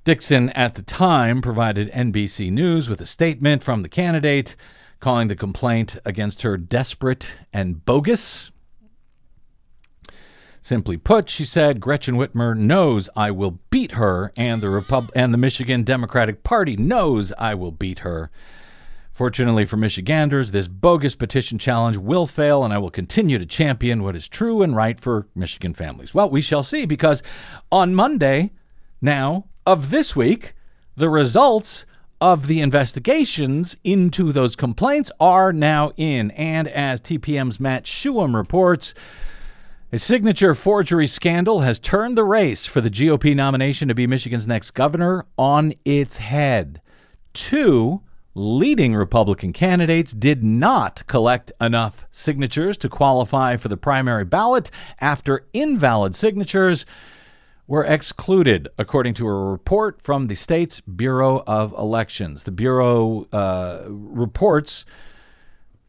[0.03, 4.55] Dixon at the time provided NBC News with a statement from the candidate
[4.99, 8.51] calling the complaint against her desperate and bogus.
[10.61, 15.33] Simply put, she said, Gretchen Whitmer knows I will beat her, and the Repub- and
[15.33, 18.29] the Michigan Democratic Party knows I will beat her.
[19.13, 24.03] Fortunately for Michiganders, this bogus petition challenge will fail, and I will continue to champion
[24.03, 26.13] what is true and right for Michigan families.
[26.13, 27.23] Well, we shall see, because
[27.71, 28.51] on Monday,
[29.01, 30.53] now of this week,
[30.95, 31.85] the results
[32.21, 36.31] of the investigations into those complaints are now in.
[36.31, 38.93] And as TPM's Matt Shuham reports,
[39.91, 44.45] a signature forgery scandal has turned the race for the GOP nomination to be Michigan's
[44.45, 46.79] next governor on its head.
[47.33, 48.01] Two
[48.35, 54.69] leading Republican candidates did not collect enough signatures to qualify for the primary ballot
[55.01, 56.85] after invalid signatures
[57.65, 62.43] were excluded, according to a report from the state's Bureau of Elections.
[62.43, 64.85] The Bureau uh, reports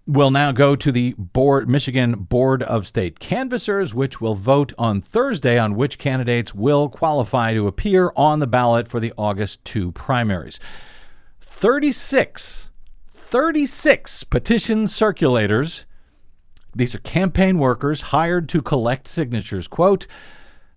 [0.06, 5.00] will now go to the board Michigan Board of State Canvassers, which will vote on
[5.00, 9.92] Thursday on which candidates will qualify to appear on the ballot for the August 2
[9.92, 10.58] primaries.
[11.40, 12.70] 36
[13.08, 15.84] 36 petition circulators
[16.74, 20.06] these are campaign workers hired to collect signatures quote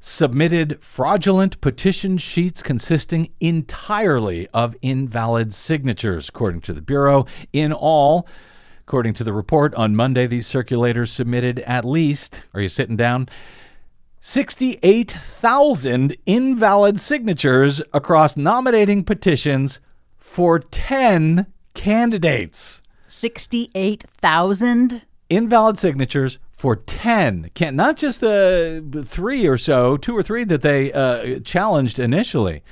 [0.05, 7.26] submitted fraudulent petition sheets consisting entirely of invalid signatures, according to the Bureau.
[7.53, 8.28] In all,
[8.88, 13.29] according to the report on Monday, these circulators submitted at least, are you sitting down?
[14.19, 19.79] 68,000 invalid signatures across nominating petitions
[20.17, 22.81] for 10 candidates.
[23.07, 25.03] 68,000?
[25.29, 30.61] Invalid signatures for 10 can not just the three or so two or three that
[30.61, 32.63] they uh, challenged initially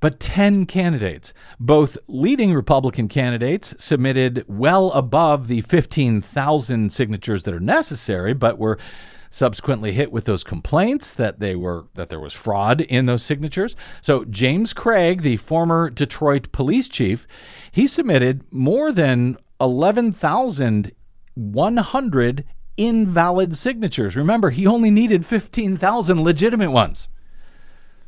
[0.00, 7.60] but 10 candidates both leading republican candidates submitted well above the 15,000 signatures that are
[7.60, 8.78] necessary but were
[9.30, 13.76] subsequently hit with those complaints that they were that there was fraud in those signatures.
[14.00, 17.26] So James Craig, the former Detroit police chief,
[17.70, 22.44] he submitted more than 11,100
[22.76, 24.16] invalid signatures.
[24.16, 27.08] Remember, he only needed 15,000 legitimate ones.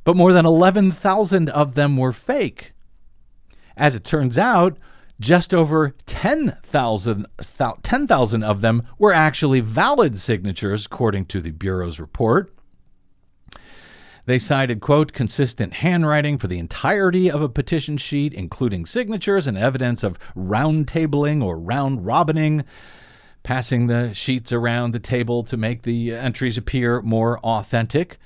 [0.09, 2.72] But more than 11,000 of them were fake.
[3.76, 4.78] As it turns out,
[5.20, 7.26] just over 10,000
[7.82, 12.50] 10, of them were actually valid signatures, according to the Bureau's report.
[14.24, 19.59] They cited, quote, consistent handwriting for the entirety of a petition sheet, including signatures and
[19.59, 22.64] evidence of round tabling or round robining,
[23.42, 28.16] passing the sheets around the table to make the entries appear more authentic.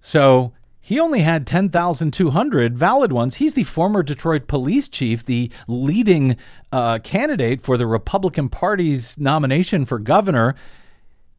[0.00, 0.52] So
[0.86, 3.36] he only had 10,200 valid ones.
[3.36, 6.36] He's the former Detroit police chief, the leading
[6.72, 10.54] uh, candidate for the Republican Party's nomination for governor.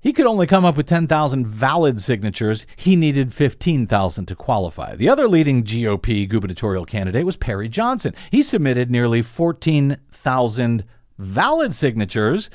[0.02, 2.66] He could only come up with 10,000 valid signatures.
[2.76, 4.96] He needed 15,000 to qualify.
[4.96, 8.16] The other leading GOP gubernatorial candidate was Perry Johnson.
[8.32, 10.84] He submitted nearly 14,000
[11.20, 12.50] valid signatures,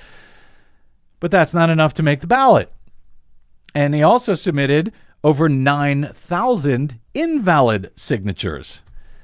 [1.21, 2.73] but that's not enough to make the ballot.
[3.77, 8.83] And he also submitted over 9,000 invalid signatures.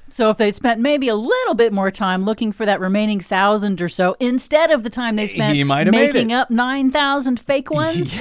[0.08, 3.82] So if they'd spent maybe a little bit more time looking for that remaining thousand
[3.82, 5.58] or so, instead of the time they spent
[5.90, 8.14] making up 9,000 fake ones?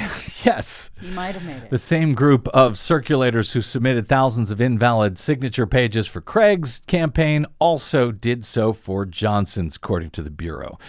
[0.44, 0.90] yes.
[1.00, 1.70] He might have made it.
[1.70, 7.46] The same group of circulators who submitted thousands of invalid signature pages for Craig's campaign
[7.60, 10.80] also did so for Johnson's, according to the Bureau.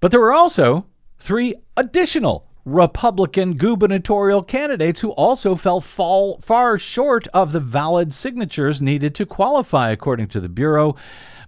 [0.00, 0.86] But there were also
[1.18, 8.80] three additional Republican gubernatorial candidates who also fell fall, far short of the valid signatures
[8.80, 10.96] needed to qualify, according to the Bureau.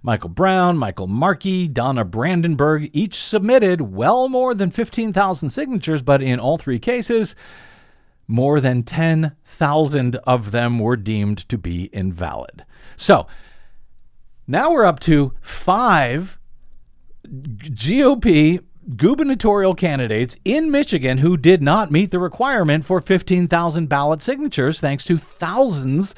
[0.03, 6.39] Michael Brown, Michael Markey, Donna Brandenburg each submitted well more than 15,000 signatures, but in
[6.39, 7.35] all three cases,
[8.27, 12.63] more than 10,000 of them were deemed to be invalid.
[12.95, 13.25] So
[14.45, 16.37] now we're up to five
[17.27, 18.61] GOP
[18.95, 25.03] gubernatorial candidates in Michigan who did not meet the requirement for 15,000 ballot signatures, thanks
[25.03, 26.15] to thousands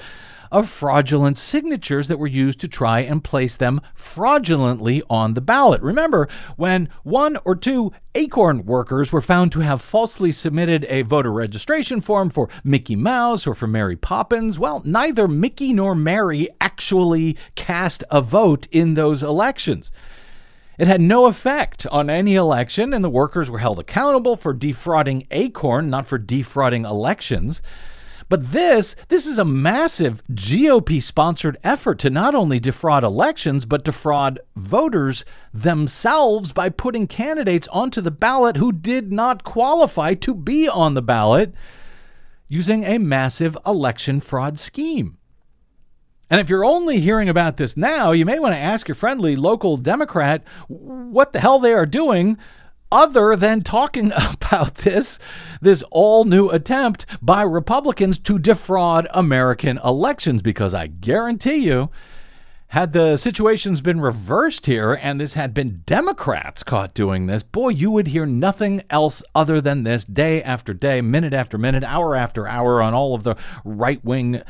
[0.52, 5.82] of fraudulent signatures that were used to try and place them fraudulently on the ballot.
[5.82, 11.32] Remember, when one or two Acorn workers were found to have falsely submitted a voter
[11.32, 17.38] registration form for Mickey Mouse or for Mary Poppins, well, neither Mickey nor Mary actually
[17.56, 19.92] cast a vote in those elections.
[20.80, 25.28] It had no effect on any election, and the workers were held accountable for defrauding
[25.30, 27.62] Acorn, not for defrauding elections.
[28.30, 33.84] But this, this is a massive GOP sponsored effort to not only defraud elections, but
[33.84, 40.70] defraud voters themselves by putting candidates onto the ballot who did not qualify to be
[40.70, 41.54] on the ballot
[42.48, 45.19] using a massive election fraud scheme.
[46.30, 49.36] And if you're only hearing about this now, you may want to ask your friendly
[49.36, 52.38] local Democrat what the hell they are doing
[52.92, 55.20] other than talking about this
[55.62, 60.42] this all new attempt by Republicans to defraud American elections.
[60.42, 61.90] Because I guarantee you
[62.70, 67.70] had the situations been reversed here and this had been Democrats caught doing this, boy,
[67.70, 72.16] you would hear nothing else other than this day after day, minute after minute, hour
[72.16, 74.44] after hour on all of the right wing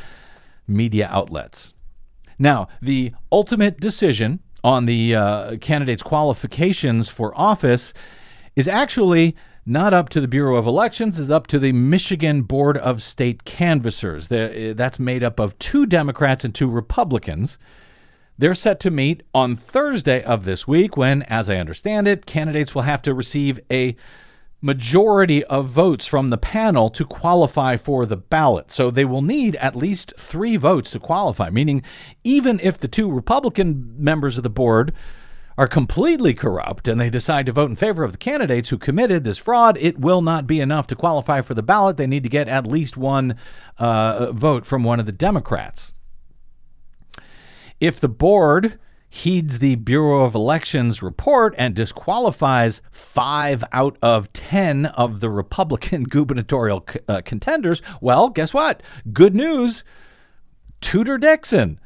[0.70, 1.74] media outlets.
[2.38, 7.94] Now, the ultimate decision on the uh, candidate's qualifications for office
[8.56, 12.78] is actually not up to the Bureau of Elections, is up to the Michigan Board
[12.78, 14.28] of State Canvassers.
[14.30, 17.58] That's made up of two Democrats and two Republicans.
[18.38, 22.74] They're set to meet on Thursday of this week when, as I understand it, candidates
[22.74, 23.96] will have to receive a
[24.62, 28.72] majority of votes from the panel to qualify for the ballot.
[28.72, 31.84] So they will need at least three votes to qualify, meaning
[32.24, 34.94] even if the two Republican members of the board
[35.58, 39.24] are completely corrupt and they decide to vote in favor of the candidates who committed
[39.24, 41.98] this fraud, it will not be enough to qualify for the ballot.
[41.98, 43.36] They need to get at least one
[43.78, 45.92] uh, vote from one of the Democrats.
[47.80, 48.80] If the board
[49.10, 56.04] heeds the Bureau of Elections report and disqualifies five out of 10 of the Republican
[56.10, 58.82] gubernatorial uh, contenders, well, guess what?
[59.12, 59.84] Good news.
[60.82, 61.80] Tudor Dixon.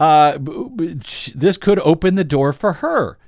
[0.00, 0.38] Uh,
[1.34, 3.18] this could open the door for her.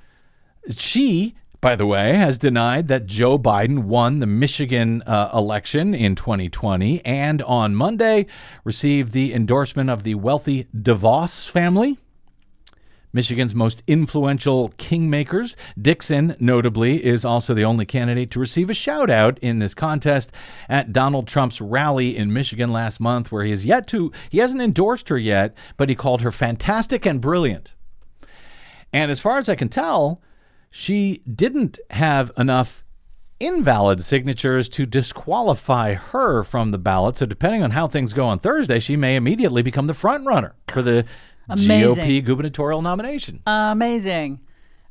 [0.69, 6.15] She, by the way, has denied that Joe Biden won the Michigan uh, election in
[6.15, 8.27] 2020 and on Monday
[8.63, 11.97] received the endorsement of the wealthy DeVos family
[13.11, 15.55] Michigan's most influential kingmakers.
[15.79, 20.31] Dixon, notably, is also the only candidate to receive a shout out in this contest
[20.67, 24.61] at Donald Trump's rally in Michigan last month, where he has yet to, he hasn't
[24.61, 27.73] endorsed her yet, but he called her fantastic and brilliant.
[28.93, 30.21] And as far as I can tell,
[30.71, 32.83] she didn't have enough
[33.39, 37.17] invalid signatures to disqualify her from the ballot.
[37.17, 40.55] So, depending on how things go on Thursday, she may immediately become the front runner
[40.67, 41.05] for the
[41.49, 42.05] Amazing.
[42.05, 43.41] GOP gubernatorial nomination.
[43.45, 44.39] Amazing.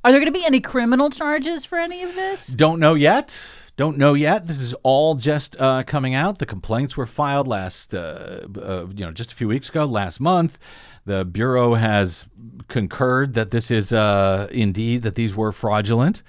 [0.05, 2.47] Are there going to be any criminal charges for any of this?
[2.47, 3.37] Don't know yet.
[3.77, 4.47] Don't know yet.
[4.47, 6.39] This is all just uh, coming out.
[6.39, 10.19] The complaints were filed last, uh, uh, you know, just a few weeks ago, last
[10.21, 10.59] month.
[11.05, 12.27] The bureau has
[12.67, 16.23] concurred that this is uh, indeed that these were fraudulent.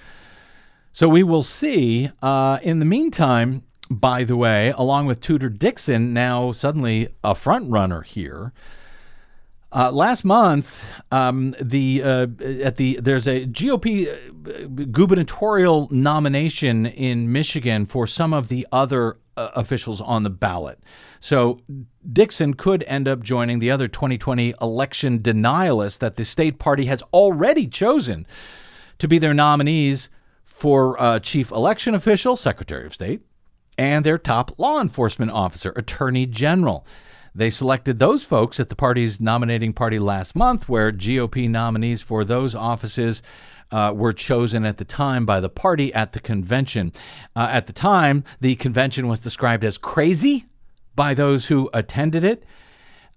[0.92, 2.12] So we will see.
[2.22, 7.70] Uh, in the meantime, by the way, along with Tudor Dixon, now suddenly a front
[7.72, 8.54] runner here.
[9.72, 12.28] Uh, last month, um, the uh,
[12.64, 19.20] at the there's a GOP uh, gubernatorial nomination in Michigan for some of the other
[19.38, 20.80] uh, officials on the ballot.
[21.20, 21.62] So
[22.12, 27.04] Dixon could end up joining the other 2020 election denialists that the state party has
[27.14, 28.26] already chosen
[28.98, 30.10] to be their nominees
[30.44, 33.22] for uh, chief election official, Secretary of State,
[33.78, 36.86] and their top law enforcement officer, Attorney General.
[37.40, 42.26] They selected those folks at the party's nominating party last month, where GOP nominees for
[42.26, 43.24] those offices
[43.72, 46.92] uh, were chosen at the time by the party at the convention.
[47.38, 50.48] Uh, at the time, the convention was described as crazy
[50.96, 52.44] by those who attended it.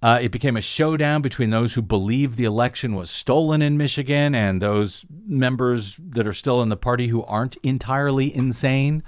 [0.00, 4.36] Uh, it became a showdown between those who believe the election was stolen in Michigan
[4.36, 9.02] and those members that are still in the party who aren't entirely insane.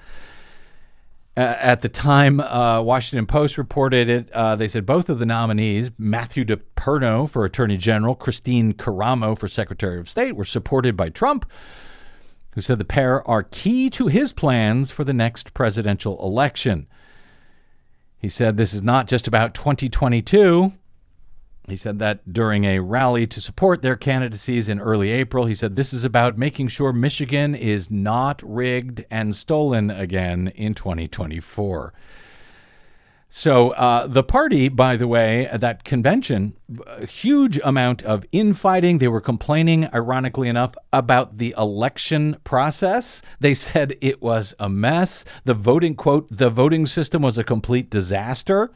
[1.36, 4.30] At the time, uh, Washington Post reported it.
[4.30, 9.48] Uh, they said both of the nominees, Matthew DePerno for Attorney General, Christine Karamo for
[9.48, 11.44] Secretary of State, were supported by Trump,
[12.52, 16.86] who said the pair are key to his plans for the next presidential election.
[18.16, 20.72] He said this is not just about 2022.
[21.66, 25.46] He said that during a rally to support their candidacies in early April.
[25.46, 30.74] He said this is about making sure Michigan is not rigged and stolen again in
[30.74, 31.94] 2024.
[33.36, 36.54] So uh, the party, by the way, at that convention,
[36.86, 38.98] a huge amount of infighting.
[38.98, 43.22] They were complaining, ironically enough, about the election process.
[43.40, 45.24] They said it was a mess.
[45.46, 48.70] The voting quote, the voting system was a complete disaster.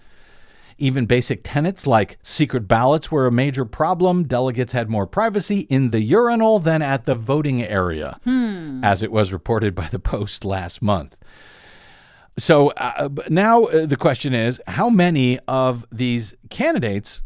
[0.79, 4.25] Even basic tenets like secret ballots were a major problem.
[4.25, 8.83] Delegates had more privacy in the urinal than at the voting area, hmm.
[8.85, 11.17] as it was reported by the Post last month.
[12.39, 17.23] So uh, now uh, the question is how many of these candidates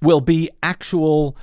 [0.00, 1.36] will be actual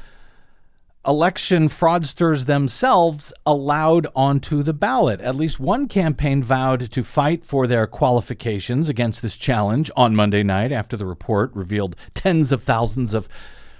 [1.07, 5.21] election fraudsters themselves allowed onto the ballot.
[5.21, 10.43] At least one campaign vowed to fight for their qualifications against this challenge on Monday
[10.43, 13.29] night after the report revealed tens of thousands of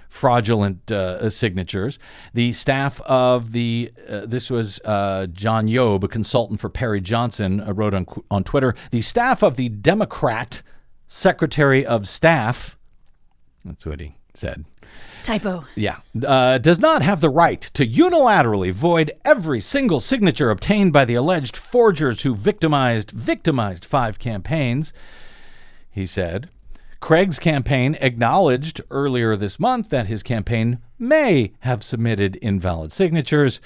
[0.08, 1.98] fraudulent uh, signatures.
[2.34, 7.60] The staff of the uh, this was uh, John Yob, a consultant for Perry Johnson,
[7.60, 8.74] uh, wrote on on Twitter.
[8.90, 10.62] The staff of the Democrat
[11.06, 12.76] Secretary of Staff.
[13.64, 14.64] That's what he said.
[15.22, 15.64] Typo.
[15.74, 15.98] Yeah.
[16.26, 21.14] Uh, does not have the right to unilaterally void every single signature obtained by the
[21.14, 24.92] alleged forgers who victimized victimized five campaigns.
[25.90, 26.48] He said.
[27.00, 33.60] Craig's campaign acknowledged earlier this month that his campaign may have submitted invalid signatures.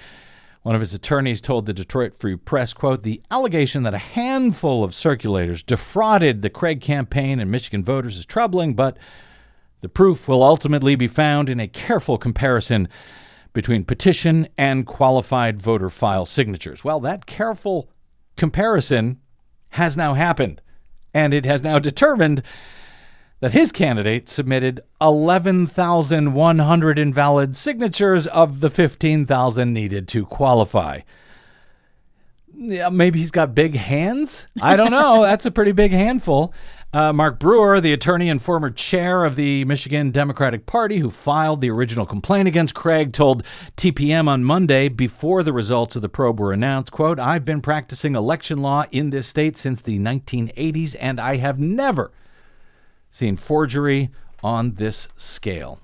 [0.62, 4.84] One of his attorneys told the Detroit Free Press, quote, the allegation that a handful
[4.84, 8.96] of circulators defrauded the Craig campaign and Michigan voters is troubling, but
[9.84, 12.88] the proof will ultimately be found in a careful comparison
[13.52, 16.82] between petition and qualified voter file signatures.
[16.82, 17.90] Well, that careful
[18.34, 19.20] comparison
[19.68, 20.62] has now happened,
[21.12, 22.42] and it has now determined
[23.40, 31.00] that his candidate submitted 11,100 invalid signatures of the 15,000 needed to qualify.
[32.56, 34.48] Yeah, maybe he's got big hands.
[34.62, 35.20] I don't know.
[35.26, 36.54] That's a pretty big handful.
[36.94, 41.60] Uh, Mark Brewer, the attorney and former chair of the Michigan Democratic Party who filed
[41.60, 43.42] the original complaint against Craig, told
[43.76, 48.14] TPM on Monday before the results of the probe were announced, quote, I've been practicing
[48.14, 52.12] election law in this state since the 1980s, and I have never
[53.10, 54.12] seen forgery
[54.44, 55.80] on this scale.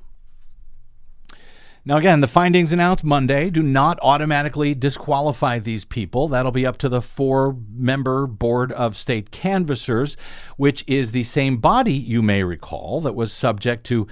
[1.84, 6.28] Now, again, the findings announced Monday do not automatically disqualify these people.
[6.28, 10.16] That'll be up to the four member Board of State Canvassers,
[10.56, 14.06] which is the same body, you may recall, that was subject to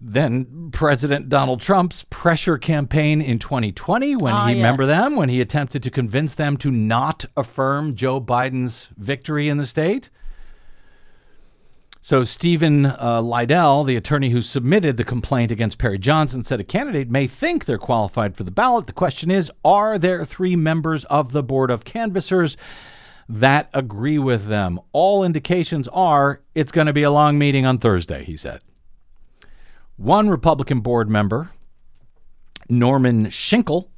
[0.00, 4.58] then President Donald Trump's pressure campaign in 2020 when ah, he yes.
[4.58, 9.56] remember them when he attempted to convince them to not affirm Joe Biden's victory in
[9.56, 10.10] the state.
[12.06, 16.62] So, Stephen uh, Liedel, the attorney who submitted the complaint against Perry Johnson, said a
[16.62, 18.84] candidate may think they're qualified for the ballot.
[18.84, 22.58] The question is are there three members of the Board of Canvassers
[23.26, 24.80] that agree with them?
[24.92, 28.60] All indications are it's going to be a long meeting on Thursday, he said.
[29.96, 31.52] One Republican board member,
[32.68, 33.88] Norman Shinkle,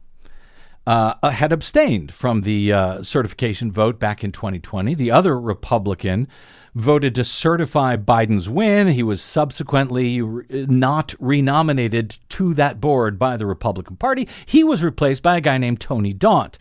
[0.87, 4.95] uh, had abstained from the uh, certification vote back in 2020.
[4.95, 6.29] The other Republican,
[6.77, 8.89] voted to certify Biden's win.
[8.89, 10.21] He was subsequently
[10.51, 14.29] not renominated to that board by the Republican Party.
[14.45, 16.59] He was replaced by a guy named Tony Daunt.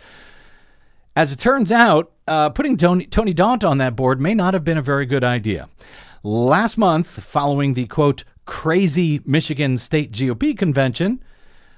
[1.18, 4.64] As it turns out, uh, putting Tony, Tony Daunt on that board may not have
[4.64, 5.68] been a very good idea.
[6.24, 11.22] Last month, following the quote, crazy Michigan State GOP convention,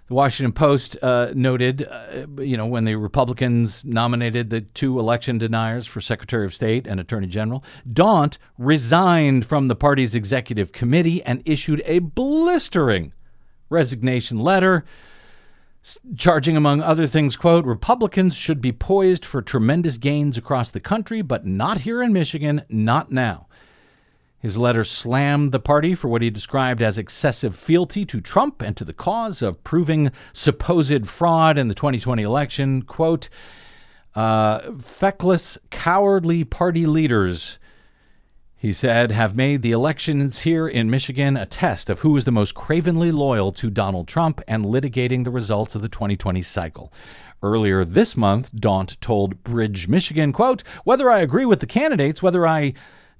[0.07, 5.37] the Washington Post uh, noted, uh, you know, when the Republicans nominated the two election
[5.37, 11.21] deniers for Secretary of State and Attorney General, Daunt resigned from the party's executive committee
[11.23, 13.13] and issued a blistering
[13.69, 14.85] resignation letter
[16.15, 21.21] charging among other things quote republicans should be poised for tremendous gains across the country
[21.21, 23.46] but not here in michigan not now
[24.39, 28.77] his letter slammed the party for what he described as excessive fealty to Trump and
[28.77, 32.83] to the cause of proving supposed fraud in the 2020 election.
[32.83, 33.29] Quote,
[34.15, 37.57] uh, feckless, cowardly party leaders,
[38.55, 42.31] he said, have made the elections here in Michigan a test of who is the
[42.31, 46.91] most cravenly loyal to Donald Trump and litigating the results of the 2020 cycle.
[47.43, 52.47] Earlier this month, Daunt told Bridge, Michigan, quote, whether I agree with the candidates, whether
[52.47, 52.73] I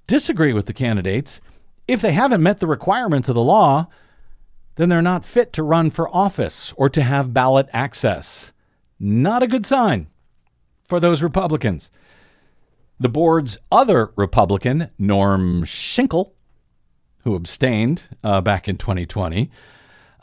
[0.07, 1.41] disagree with the candidates,
[1.87, 3.87] if they haven't met the requirements of the law,
[4.75, 8.51] then they're not fit to run for office or to have ballot access.
[8.99, 10.07] Not a good sign
[10.85, 11.91] for those Republicans.
[12.99, 16.31] The board's other Republican, Norm Shinkle,
[17.23, 19.51] who abstained uh, back in 2020,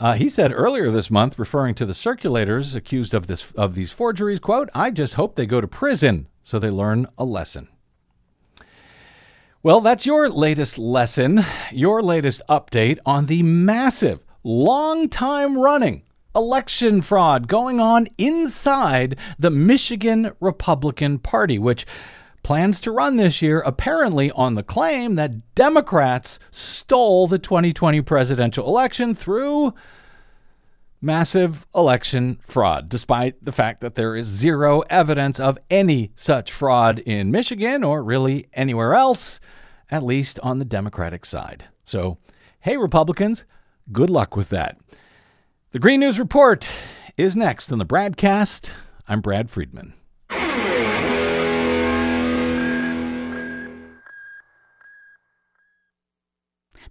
[0.00, 3.92] uh, he said earlier this month, referring to the circulators accused of this of these
[3.92, 7.68] forgeries, "quote I just hope they go to prison so they learn a lesson."
[9.64, 11.42] Well, that's your latest lesson,
[11.72, 16.02] your latest update on the massive, long time running
[16.36, 21.86] election fraud going on inside the Michigan Republican Party, which
[22.42, 28.66] plans to run this year apparently on the claim that Democrats stole the 2020 presidential
[28.68, 29.72] election through
[31.04, 36.98] massive election fraud, despite the fact that there is zero evidence of any such fraud
[37.00, 39.38] in Michigan or really anywhere else
[39.90, 41.66] at least on the Democratic side.
[41.84, 42.18] So,
[42.60, 43.44] hey, Republicans,
[43.92, 44.78] good luck with that.
[45.72, 46.70] The Green News Report
[47.16, 48.72] is next on the BradCast.
[49.06, 49.92] I'm Brad Friedman.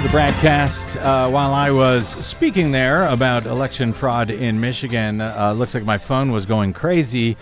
[0.00, 0.96] to the BradCast.
[0.96, 5.98] Uh, while I was speaking there about election fraud in Michigan, uh, looks like my
[5.98, 7.36] phone was going crazy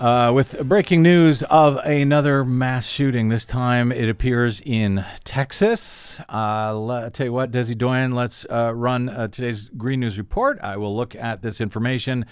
[0.00, 3.28] uh, with breaking news of another mass shooting.
[3.28, 6.20] This time it appears in Texas.
[6.20, 10.58] Uh, I'll tell you what, Desi Doyen, let's uh, run uh, today's Green News Report.
[10.60, 12.26] I will look at this information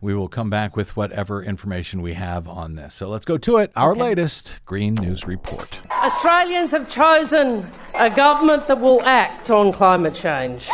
[0.00, 2.94] we will come back with whatever information we have on this.
[2.94, 3.72] So let's go to it.
[3.76, 5.80] Our latest Green News Report.
[5.90, 7.64] Australians have chosen
[7.98, 10.68] a government that will act on climate change.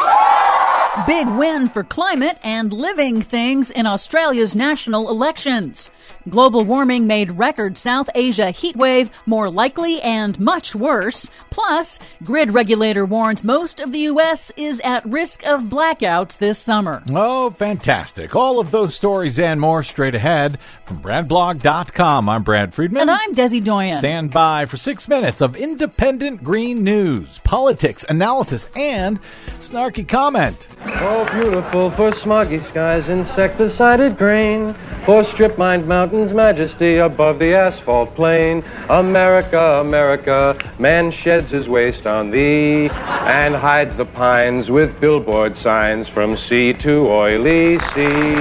[1.09, 5.91] Big win for climate and living things in Australia's national elections.
[6.29, 11.29] Global warming made record South Asia heatwave more likely and much worse.
[11.51, 14.53] Plus, grid regulator warns most of the U.S.
[14.57, 17.03] is at risk of blackouts this summer.
[17.11, 18.37] Oh, fantastic.
[18.37, 22.29] All of those stories and more straight ahead from BradBlog.com.
[22.29, 23.03] I'm Brad Friedman.
[23.03, 23.99] And I'm Desi Doyen.
[23.99, 29.19] Stand by for six minutes of independent green news, politics, analysis, and
[29.59, 30.69] snarky comment.
[30.87, 34.75] Oh, beautiful for smoggy skies, insecticided grain,
[35.07, 38.63] for strip mined mountains, majesty above the asphalt plain.
[38.91, 46.07] America, America, man sheds his waste on thee and hides the pines with billboard signs
[46.07, 48.37] from sea to oily sea.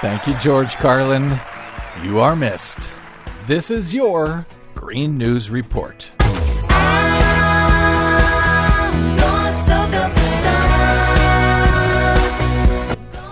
[0.00, 1.36] Thank you, George Carlin.
[2.04, 2.92] You are missed.
[3.48, 6.10] This is your Green News Report.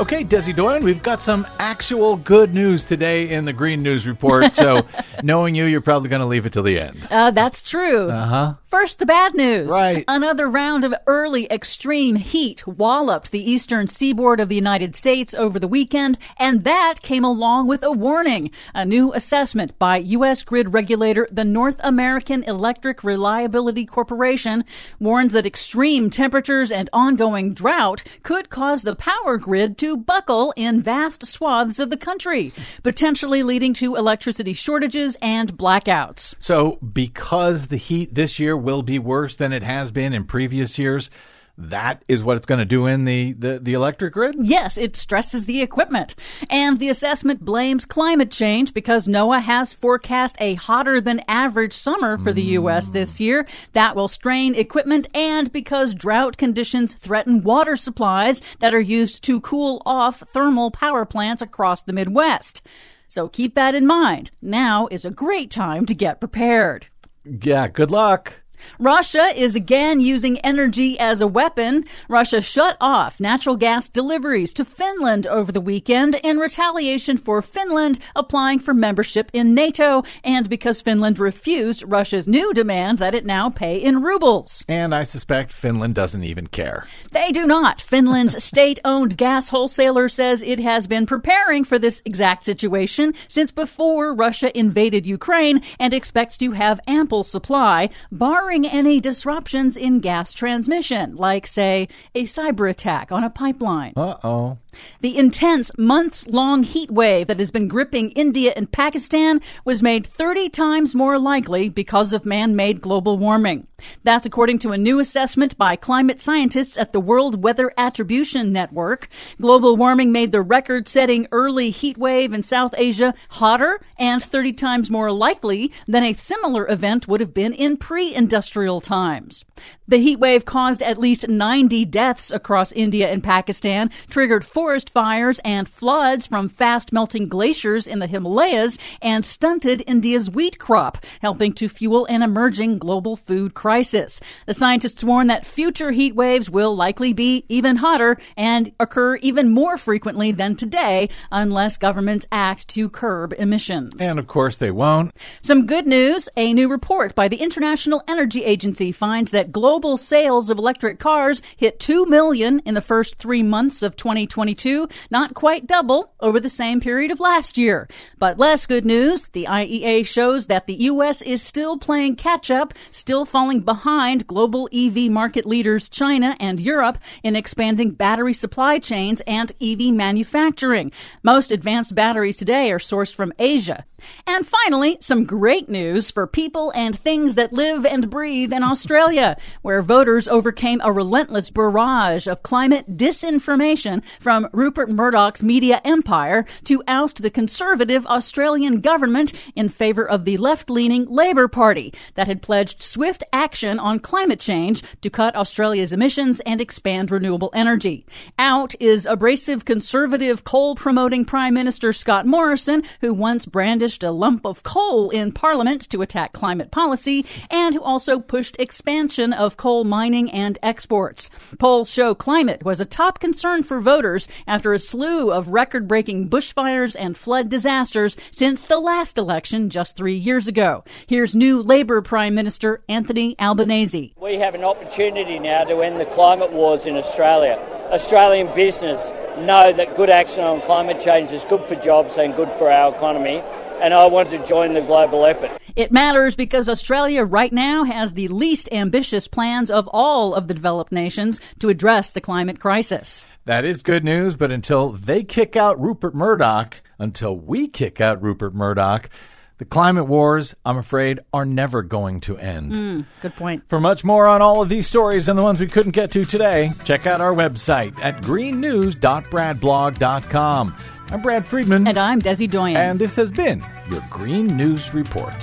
[0.00, 4.52] Okay, Desi Doyen, we've got some actual good news today in the Green News Report.
[4.52, 4.84] So,
[5.22, 7.06] knowing you, you're probably going to leave it till the end.
[7.12, 8.10] Uh, that's true.
[8.10, 8.54] Uh huh.
[8.74, 9.70] First, the bad news.
[9.70, 10.04] Right.
[10.08, 15.60] Another round of early extreme heat walloped the eastern seaboard of the United States over
[15.60, 18.50] the weekend, and that came along with a warning.
[18.74, 20.42] A new assessment by U.S.
[20.42, 24.64] grid regulator, the North American Electric Reliability Corporation,
[24.98, 30.82] warns that extreme temperatures and ongoing drought could cause the power grid to buckle in
[30.82, 32.52] vast swaths of the country,
[32.82, 36.34] potentially leading to electricity shortages and blackouts.
[36.40, 40.78] So, because the heat this year will be worse than it has been in previous
[40.78, 41.10] years,
[41.56, 44.34] that is what it's going to do in the, the, the electric grid?
[44.40, 46.14] Yes, it stresses the equipment.
[46.50, 52.18] And the assessment blames climate change because NOAA has forecast a hotter than average summer
[52.18, 52.88] for the U.S.
[52.88, 53.20] this mm.
[53.20, 53.46] year.
[53.72, 59.40] That will strain equipment and because drought conditions threaten water supplies that are used to
[59.40, 62.62] cool off thermal power plants across the Midwest.
[63.08, 64.32] So keep that in mind.
[64.42, 66.88] Now is a great time to get prepared.
[67.24, 68.43] Yeah, good luck.
[68.78, 71.84] Russia is again using energy as a weapon.
[72.08, 77.98] Russia shut off natural gas deliveries to Finland over the weekend in retaliation for Finland
[78.14, 83.50] applying for membership in NATO and because Finland refused Russia's new demand that it now
[83.50, 84.64] pay in rubles.
[84.68, 86.86] And I suspect Finland doesn't even care.
[87.10, 87.80] They do not.
[87.80, 93.50] Finland's state owned gas wholesaler says it has been preparing for this exact situation since
[93.50, 100.32] before Russia invaded Ukraine and expects to have ample supply, barring any disruptions in gas
[100.32, 103.94] transmission, like, say, a cyber attack on a pipeline.
[103.96, 104.58] Uh oh.
[105.00, 110.06] The intense months long heat wave that has been gripping India and Pakistan was made
[110.06, 113.66] 30 times more likely because of man made global warming.
[114.02, 119.08] That's according to a new assessment by climate scientists at the World Weather Attribution Network.
[119.40, 124.52] Global warming made the record setting early heat wave in South Asia hotter and 30
[124.54, 129.44] times more likely than a similar event would have been in pre industrial times.
[129.86, 135.40] The heat wave caused at least 90 deaths across India and Pakistan, triggered forest fires
[135.44, 141.52] and floods from fast melting glaciers in the Himalayas, and stunted India's wheat crop, helping
[141.54, 144.20] to fuel an emerging global food crisis.
[144.46, 149.50] The scientists warn that future heat waves will likely be even hotter and occur even
[149.50, 153.92] more frequently than today unless governments act to curb emissions.
[154.00, 155.14] And of course, they won't.
[155.42, 160.50] Some good news a new report by the International Energy Agency finds that global sales
[160.50, 165.66] of electric cars hit 2 million in the first three months of 2022, not quite
[165.66, 167.88] double over the same period of last year.
[168.18, 171.22] But less good news the IEA shows that the U.S.
[171.22, 176.98] is still playing catch up, still falling behind global EV market leaders China and Europe
[177.22, 180.90] in expanding battery supply chains and EV manufacturing.
[181.22, 183.84] Most advanced batteries today are sourced from Asia.
[184.26, 189.36] And finally, some great news for people and things that live and breathe in Australia,
[189.62, 196.82] where voters overcame a relentless barrage of climate disinformation from Rupert Murdoch's media empire to
[196.88, 202.42] oust the conservative Australian government in favor of the left leaning Labor Party that had
[202.42, 208.06] pledged swift action on climate change to cut Australia's emissions and expand renewable energy.
[208.38, 214.44] Out is abrasive conservative coal promoting Prime Minister Scott Morrison, who once brandished a lump
[214.44, 219.84] of coal in Parliament to attack climate policy, and who also pushed expansion of coal
[219.84, 221.30] mining and exports.
[221.58, 226.28] Polls show climate was a top concern for voters after a slew of record breaking
[226.28, 230.84] bushfires and flood disasters since the last election just three years ago.
[231.06, 234.14] Here's new Labour Prime Minister Anthony Albanese.
[234.20, 237.58] We have an opportunity now to end the climate wars in Australia.
[237.90, 242.52] Australian business know that good action on climate change is good for jobs and good
[242.52, 243.42] for our economy
[243.84, 245.50] and I want to join the global effort.
[245.76, 250.54] It matters because Australia right now has the least ambitious plans of all of the
[250.54, 253.26] developed nations to address the climate crisis.
[253.44, 258.22] That is good news, but until they kick out Rupert Murdoch, until we kick out
[258.22, 259.10] Rupert Murdoch,
[259.58, 262.72] the climate wars, I'm afraid, are never going to end.
[262.72, 263.64] Mm, good point.
[263.68, 266.24] For much more on all of these stories and the ones we couldn't get to
[266.24, 270.74] today, check out our website at greennews.bradblog.com.
[271.10, 271.86] I'm Brad Friedman.
[271.86, 272.76] And I'm Desi Doyen.
[272.76, 275.34] And this has been your Green News Report.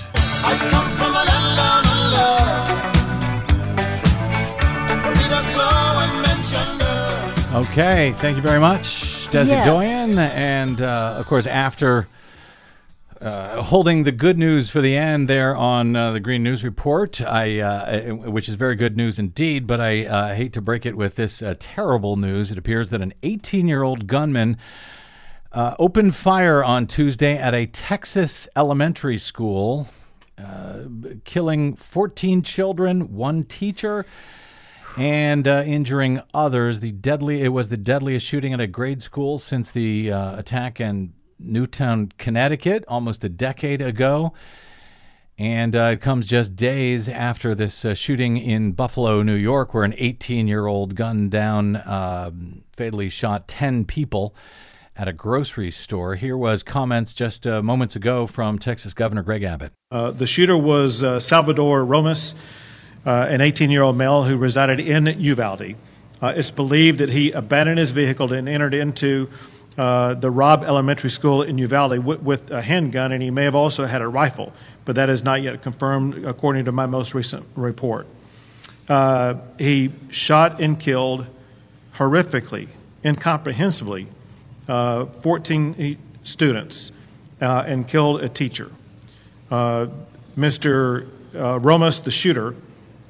[7.54, 9.66] Okay, thank you very much, Desi yes.
[9.66, 10.18] Doyen.
[10.18, 12.08] And uh, of course, after
[13.22, 17.22] uh, holding the good news for the end there on uh, the Green News Report,
[17.22, 19.68] I, uh, which is very good news indeed.
[19.68, 22.52] But I uh, hate to break it with this uh, terrible news.
[22.52, 24.58] It appears that an 18-year-old gunman
[25.52, 29.90] uh, opened fire on Tuesday at a Texas elementary school,
[30.38, 30.84] uh,
[31.26, 34.06] killing 14 children, one teacher,
[34.98, 36.80] and uh, injuring others.
[36.80, 40.80] The deadly it was the deadliest shooting at a grade school since the uh, attack
[40.80, 44.34] in Newtown, Connecticut, almost a decade ago.
[45.38, 49.84] And uh, it comes just days after this uh, shooting in Buffalo, New York, where
[49.84, 54.36] an 18 year old gunned down, um, fatally shot 10 people
[54.96, 56.16] at a grocery store.
[56.16, 59.72] Here was comments just uh, moments ago from Texas Governor Greg Abbott.
[59.90, 62.36] Uh, the shooter was uh, Salvador Ramos,
[63.06, 65.76] uh, an 18 year old male who resided in Uvalde.
[66.22, 69.30] Uh, it's believed that he abandoned his vehicle and entered into
[69.78, 73.56] uh, the Robb Elementary School in Uvalde with, with, a handgun, and he may have
[73.56, 74.54] also had a rifle,
[74.86, 78.06] but that is not yet confirmed according to my most recent report.
[79.58, 81.26] he shot and killed
[81.96, 82.68] horrifically,
[83.04, 84.08] incomprehensibly
[84.68, 86.92] uh, 14 students
[87.42, 88.72] uh, and killed a teacher.
[89.50, 89.88] Uh,
[90.38, 91.08] Mr.
[91.36, 92.56] Uh, Ramos, the shooter,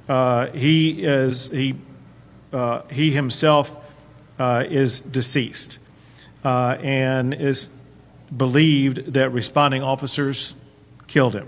[0.10, 1.76] uh, he is he
[2.89, 3.78] he himself
[4.39, 5.78] is deceased
[6.43, 7.70] and is
[8.36, 10.56] believed that responding officers
[11.08, 11.47] killed him.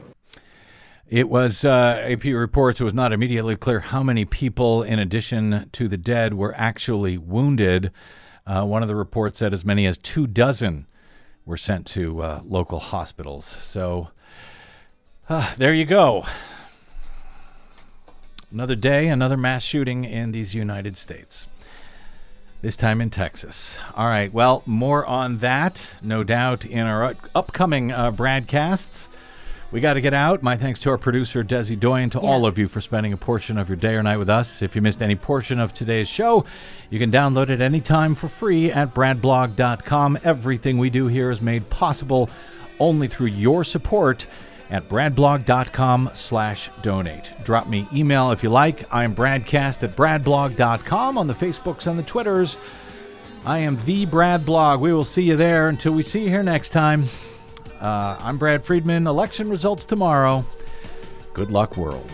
[1.10, 2.82] It was uh, AP reports.
[2.82, 7.20] It was not immediately clear how many people, in addition to the dead, were actually
[7.20, 7.91] wounded.
[8.45, 10.85] Uh, one of the reports said as many as two dozen
[11.45, 13.45] were sent to uh, local hospitals.
[13.45, 14.09] So
[15.29, 16.25] uh, there you go.
[18.51, 21.47] Another day, another mass shooting in these United States.
[22.61, 23.77] This time in Texas.
[23.95, 24.31] All right.
[24.31, 29.09] Well, more on that, no doubt, in our upcoming uh, BradCasts.
[29.74, 30.43] We got to get out.
[30.43, 32.30] My thanks to our producer, Desi Doyen, to yeah.
[32.30, 34.61] all of you for spending a portion of your day or night with us.
[34.61, 36.45] If you missed any portion of today's show,
[36.91, 40.19] you can download it anytime for free at bradblog.com.
[40.24, 42.30] Everything we do here is made possible
[42.80, 44.28] only through your support
[44.69, 47.34] at bradblog.com slash donate.
[47.43, 48.86] Drop me email if you like.
[48.93, 52.57] I'm bradcast at bradblog.com on the Facebooks and the Twitters.
[53.43, 54.82] I am the Brad Blog.
[54.82, 57.09] We will see you there until we see you here next time.
[57.84, 59.07] Uh, I'm Brad Friedman.
[59.07, 60.45] Election results tomorrow.
[61.34, 62.09] Good luck, world.